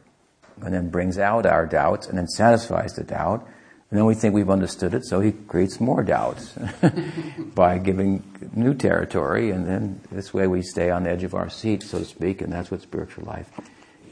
[0.61, 3.47] and then brings out our doubts and then satisfies the doubt
[3.91, 6.59] and then we think we've understood it, so he creates more doubts
[7.55, 8.23] by giving
[8.55, 11.99] new territory, and then this way we stay on the edge of our seat, so
[11.99, 13.51] to speak, and that's what spiritual life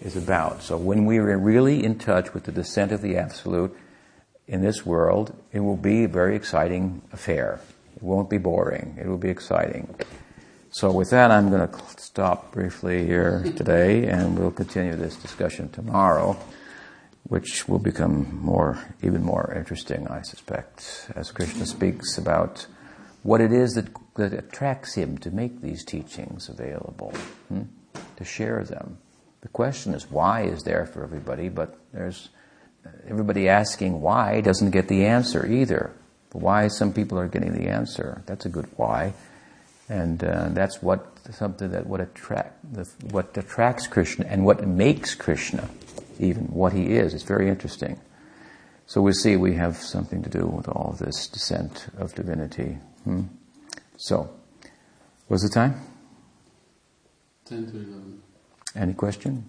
[0.01, 0.62] is about.
[0.62, 3.77] So when we are really in touch with the descent of the Absolute
[4.49, 7.61] in this world, it will be a very exciting affair.
[7.97, 8.97] It won't be boring.
[8.99, 9.95] It will be exciting.
[10.70, 15.68] So with that, I'm going to stop briefly here today, and we'll continue this discussion
[15.68, 16.39] tomorrow
[17.29, 22.66] which will become more, even more interesting, I suspect, as Krishna speaks about
[23.22, 27.12] what it is that, that attracts him to make these teachings available,
[27.49, 27.62] hmm?
[28.16, 28.99] to share them.
[29.41, 32.29] The question is why is there for everybody, but there's
[33.09, 35.93] everybody asking why doesn't get the answer either.
[36.33, 38.22] Why some people are getting the answer?
[38.27, 39.14] That's a good why,
[39.89, 42.64] and uh, that's what something that what attract
[43.11, 45.68] what attracts Krishna and what makes Krishna
[46.18, 47.14] even what he is.
[47.14, 48.01] It's very interesting.
[48.87, 52.78] So we see we have something to do with all this descent of divinity.
[53.05, 53.22] Hmm?
[53.97, 54.30] So,
[55.26, 55.80] what's the time?
[57.47, 58.22] 10 to 11.
[58.76, 59.45] Any question?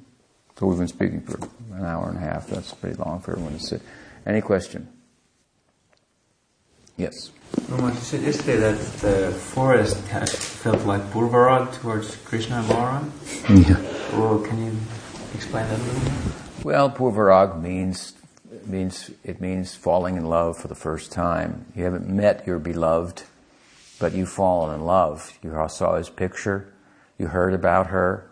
[0.57, 1.37] So we've been speaking for
[1.75, 2.47] an hour and a half.
[2.47, 3.81] That's pretty long for everyone to sit.
[4.25, 4.87] Any question?
[6.95, 7.31] Yes.
[7.69, 13.11] Roman, you said yesterday that the forest had felt like Purvarag towards Krishna and Balaram.
[13.49, 14.17] Yeah.
[14.17, 14.71] Well, can you
[15.33, 16.65] explain that a little bit?
[16.65, 18.13] Well, Purvarag means
[18.65, 21.65] means it means falling in love for the first time.
[21.75, 23.23] You haven't met your beloved,
[23.99, 25.37] but you've fallen in love.
[25.41, 26.73] You saw his picture,
[27.17, 28.29] you heard about her,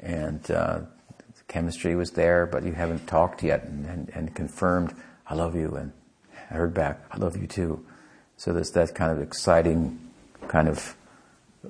[0.00, 0.80] and uh,
[1.18, 4.94] the chemistry was there, but you haven't talked yet and, and, and, confirmed,
[5.26, 5.92] "I love you," and
[6.50, 7.84] I heard back, "I love you too."
[8.38, 10.00] So there's that kind of exciting
[10.48, 10.96] kind of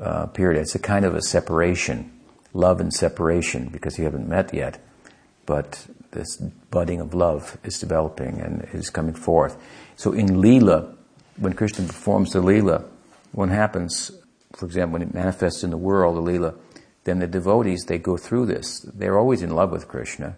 [0.00, 0.60] uh, period.
[0.60, 2.12] It's a kind of a separation,
[2.54, 4.78] love and separation, because you haven't met yet
[5.48, 6.36] but this
[6.70, 9.56] budding of love is developing and is coming forth.
[9.96, 10.94] So in Leela,
[11.38, 12.84] when Krishna performs the Leela,
[13.32, 14.10] what happens,
[14.52, 16.54] for example, when it manifests in the world, the Leela,
[17.04, 18.80] then the devotees, they go through this.
[18.80, 20.36] They're always in love with Krishna,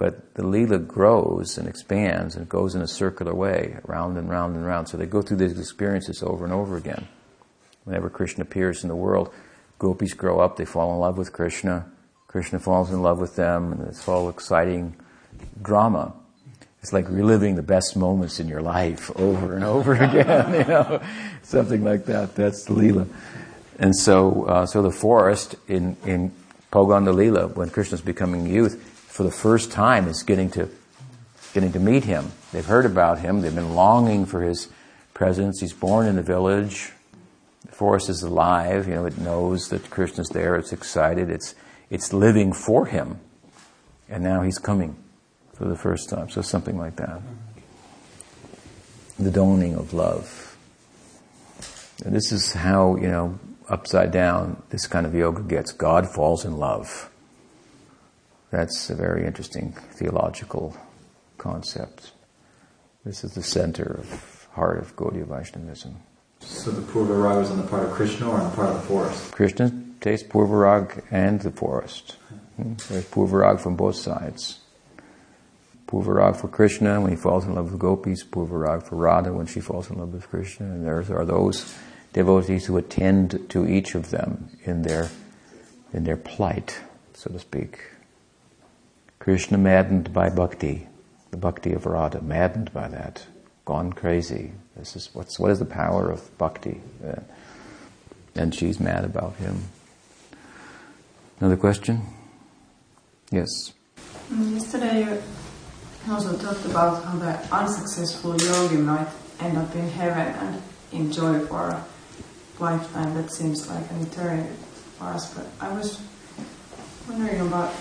[0.00, 4.56] but the Leela grows and expands and goes in a circular way, round and round
[4.56, 4.88] and round.
[4.88, 7.06] So they go through these experiences over and over again.
[7.84, 9.30] Whenever Krishna appears in the world,
[9.78, 11.84] gopis grow up, they fall in love with Krishna,
[12.28, 14.96] Krishna falls in love with them, and it's all exciting
[15.60, 16.14] drama.
[16.80, 21.02] It's like reliving the best moments in your life over and over again, you know,
[21.42, 22.34] something like that.
[22.34, 23.06] That's the Leela.
[23.78, 26.32] And so, uh, so the forest in, in
[26.70, 28.86] Pauganda Leela, when Krishna's becoming youth,
[29.20, 30.66] for the first time is getting to,
[31.52, 32.32] getting to meet him.
[32.52, 33.42] They've heard about him.
[33.42, 34.68] They've been longing for his
[35.12, 35.60] presence.
[35.60, 36.92] He's born in the village.
[37.66, 38.88] The forest is alive.
[38.88, 40.56] You know, it knows that Krishna's there.
[40.56, 41.28] It's excited.
[41.28, 41.54] It's,
[41.90, 43.20] it's living for him.
[44.08, 44.96] And now he's coming
[45.52, 46.30] for the first time.
[46.30, 47.20] So something like that.
[49.18, 50.56] The dawning of love.
[52.06, 55.72] And this is how, you know, upside down this kind of yoga gets.
[55.72, 57.09] God falls in love.
[58.50, 60.76] That's a very interesting theological
[61.38, 62.12] concept.
[63.04, 65.96] This is the center of heart of Gaudiya Vaishnavism.
[66.40, 68.88] So the Purva is on the part of Krishna or on the part of the
[68.88, 69.32] forest?
[69.32, 72.16] Krishna takes Purvarag and the forest.
[72.56, 72.74] Hmm?
[72.88, 74.58] There's Purvarag from both sides.
[75.86, 79.60] Purvarag for Krishna when he falls in love with gopis, Purvarag for Radha when she
[79.60, 81.74] falls in love with Krishna, and there are those
[82.12, 85.08] devotees who attend to each of them in their
[85.92, 86.80] in their plight,
[87.14, 87.80] so to speak.
[89.20, 90.88] Krishna maddened by bhakti,
[91.30, 93.26] the bhakti of Radha, maddened by that,
[93.66, 94.52] gone crazy.
[94.76, 96.80] This is what's what is the power of bhakti?
[97.06, 97.20] Uh,
[98.34, 99.64] and she's mad about him.
[101.38, 102.00] Another question?
[103.30, 103.48] Yes.
[104.32, 105.22] Mm, Yesterday you
[106.10, 109.08] also talked about how the unsuccessful yogi might
[109.40, 110.62] end up in heaven and
[110.92, 111.84] enjoy for a
[112.58, 113.14] lifetime.
[113.14, 114.48] That seems like an eternity
[114.96, 115.34] for us.
[115.34, 116.00] But I was
[117.08, 117.74] wondering about,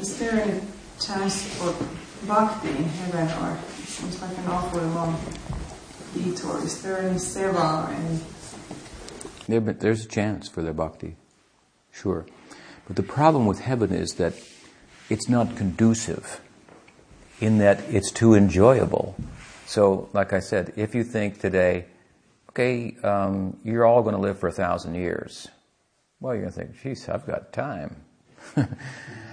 [0.00, 0.60] is there any
[1.00, 1.74] chance for
[2.26, 5.18] bhakti in heaven or it seems like an awfully long
[6.14, 6.62] detour.
[6.64, 11.16] Is there any seva or any but There's a chance for their bhakti,
[11.92, 12.24] sure.
[12.86, 14.34] But the problem with heaven is that
[15.10, 16.40] it's not conducive
[17.40, 19.16] in that it's too enjoyable.
[19.66, 21.86] So, like I said, if you think today,
[22.50, 25.48] okay, um, you're all going to live for a thousand years,
[26.20, 27.96] well, you're going to think, geez, I've got time.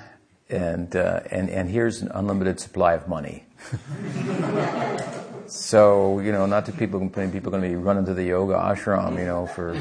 [0.52, 3.46] and, uh, and, and here's an unlimited supply of money.
[5.52, 8.24] So, you know, not that people complain, people are going to be running to the
[8.24, 9.78] yoga ashram, you know, for,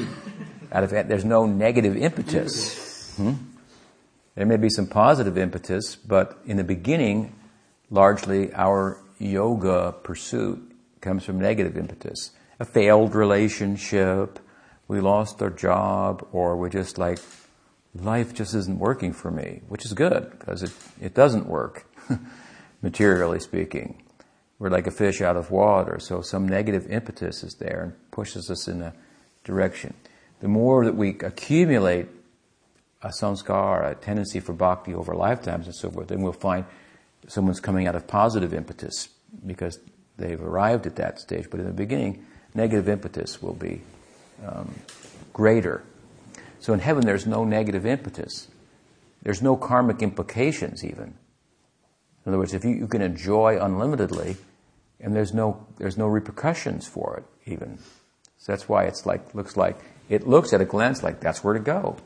[0.69, 3.15] out of, there's no negative impetus.
[3.15, 3.35] Hmm?
[4.35, 7.33] There may be some positive impetus, but in the beginning,
[7.89, 12.31] largely our yoga pursuit comes from negative impetus.
[12.59, 14.39] A failed relationship,
[14.89, 17.19] we lost our job, or we're just like,
[17.95, 20.71] life just isn't working for me, which is good, because it,
[21.01, 21.85] it doesn't work,
[22.81, 24.03] materially speaking.
[24.59, 28.49] We're like a fish out of water, so some negative impetus is there and pushes
[28.49, 28.93] us in a
[29.43, 29.95] direction.
[30.39, 32.07] The more that we accumulate
[33.01, 36.65] a samskara, a tendency for bhakti over lifetimes and so forth, then we'll find
[37.27, 39.09] someone's coming out of positive impetus
[39.45, 39.79] because
[40.17, 41.49] they've arrived at that stage.
[41.49, 43.81] But in the beginning, negative impetus will be
[44.45, 44.75] um,
[45.33, 45.83] greater.
[46.61, 48.47] So in heaven, there's no negative impetus.
[49.23, 51.15] There's no karmic implications even.
[52.23, 54.37] In other words, if you, you can enjoy unlimitedly,
[54.99, 57.79] and there's no there's no repercussions for it even.
[58.37, 61.55] So that's why it's like looks like it looks at a glance like that's where
[61.55, 61.97] to go.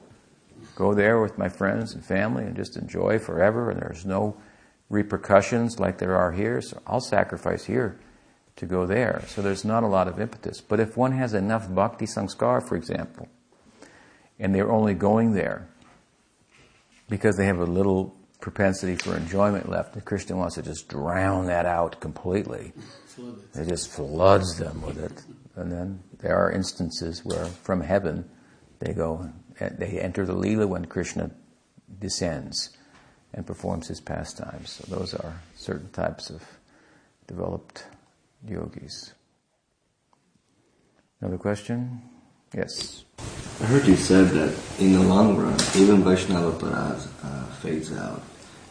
[0.74, 4.38] Go there with my friends and family and just enjoy forever, and there's no
[4.89, 6.62] repercussions like there are here.
[6.62, 7.99] So I'll sacrifice here
[8.56, 9.22] to go there.
[9.28, 10.62] So there's not a lot of impetus.
[10.62, 13.28] But if one has enough bhakti sanskar, for example,
[14.40, 15.68] and they're only going there
[17.10, 21.48] because they have a little propensity for enjoyment left, the Christian wants to just drown
[21.48, 22.74] that out completely.
[23.56, 25.24] It just floods them with it.
[25.56, 28.30] And then there are instances where from heaven
[28.80, 31.32] they go, they enter the Leela when Krishna
[32.00, 32.76] descends
[33.34, 34.72] and performs his pastimes.
[34.72, 36.44] So those are certain types of
[37.28, 37.86] developed
[38.48, 39.14] yogis.
[41.22, 42.02] Another question?
[42.54, 43.05] Yes.
[43.66, 48.22] I heard you said that in the long run, even Vaishnava aparadha uh, fades out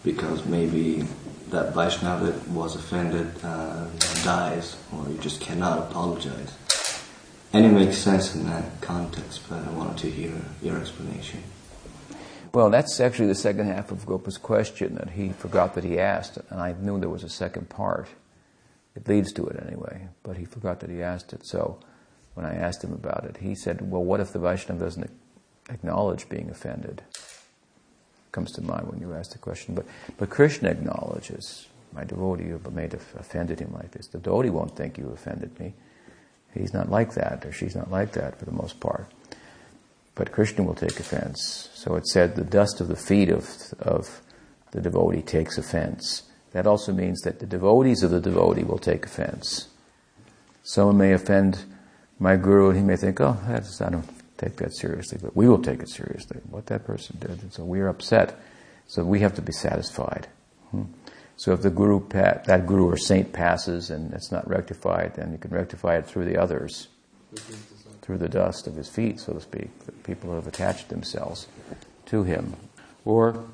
[0.04, 1.02] because maybe
[1.48, 3.86] that Vaishnava was offended uh,
[4.22, 6.56] dies or you just cannot apologize.
[7.52, 10.32] And it makes sense in that context, but I wanted to hear
[10.62, 11.42] your explanation.
[12.52, 16.38] Well, that's actually the second half of Gopa's question that he forgot that he asked,
[16.50, 18.06] and I knew there was a second part.
[18.94, 21.44] It leads to it anyway, but he forgot that he asked it.
[21.44, 21.80] So
[22.34, 25.10] when I asked him about it, he said, Well, what if the Vaishnava doesn't
[25.70, 27.02] acknowledge being offended?
[28.32, 29.74] Comes to mind when you ask the question.
[29.74, 29.86] But,
[30.18, 34.08] but Krishna acknowledges, My devotee, you may have offended him like this.
[34.08, 35.74] The devotee won't think you offended me.
[36.52, 39.06] He's not like that, or she's not like that for the most part.
[40.14, 41.68] But Krishna will take offense.
[41.74, 43.48] So it said the dust of the feet of,
[43.80, 44.20] of
[44.70, 46.22] the devotee takes offense.
[46.52, 49.68] That also means that the devotees of the devotee will take offense.
[50.62, 51.64] Someone may offend
[52.18, 54.08] my guru he may think, oh, that's, I don't
[54.38, 57.42] take that seriously, but we will take it seriously, what that person did.
[57.42, 58.38] And so we're upset.
[58.86, 60.28] So we have to be satisfied.
[60.70, 60.84] Hmm.
[61.36, 65.38] So if the guru, that guru or saint passes and it's not rectified, then you
[65.38, 66.88] can rectify it through the others
[68.04, 71.48] through the dust of his feet, so to speak, the people who have attached themselves
[72.04, 72.54] to him.
[73.06, 73.46] Or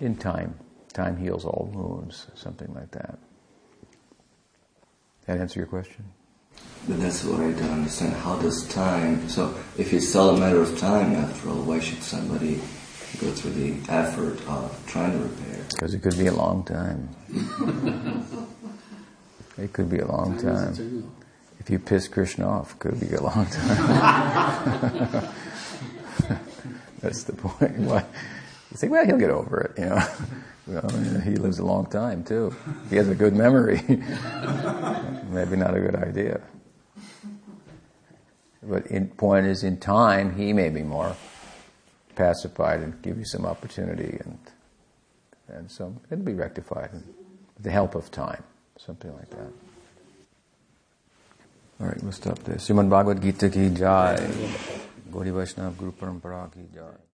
[0.00, 0.58] in time,
[0.92, 3.18] time heals all wounds, something like that.
[5.26, 6.04] That answer your question?
[6.86, 8.14] But that's what I don't understand.
[8.14, 12.02] How does time, so if it's all a matter of time, after all, why should
[12.02, 12.56] somebody
[13.20, 15.66] go through the effort of trying to repair?
[15.70, 17.08] Because it could be a long time.
[19.58, 21.12] it could be a long Time time.
[21.60, 25.28] If you piss Krishna off, it could be a long time.
[27.00, 27.76] That's the point.
[27.78, 28.04] Why?
[28.70, 30.02] You think, well, he'll get over it, you know.
[30.68, 30.88] Well,
[31.24, 32.54] he lives a long time too.
[32.90, 33.80] He has a good memory.
[35.30, 36.42] Maybe not a good idea.
[38.62, 41.16] But in, point is, in time, he may be more
[42.16, 44.38] pacified and give you some opportunity, and
[45.48, 47.04] and so it'll be rectified with
[47.60, 48.42] the help of time,
[48.76, 49.52] something like that.
[51.80, 52.56] All right, we'll stop there.
[52.56, 54.16] Srimad Bhagavad Gita ki jai.
[55.10, 57.07] Gaudiya Vaishnava Guru Parampara ki jai.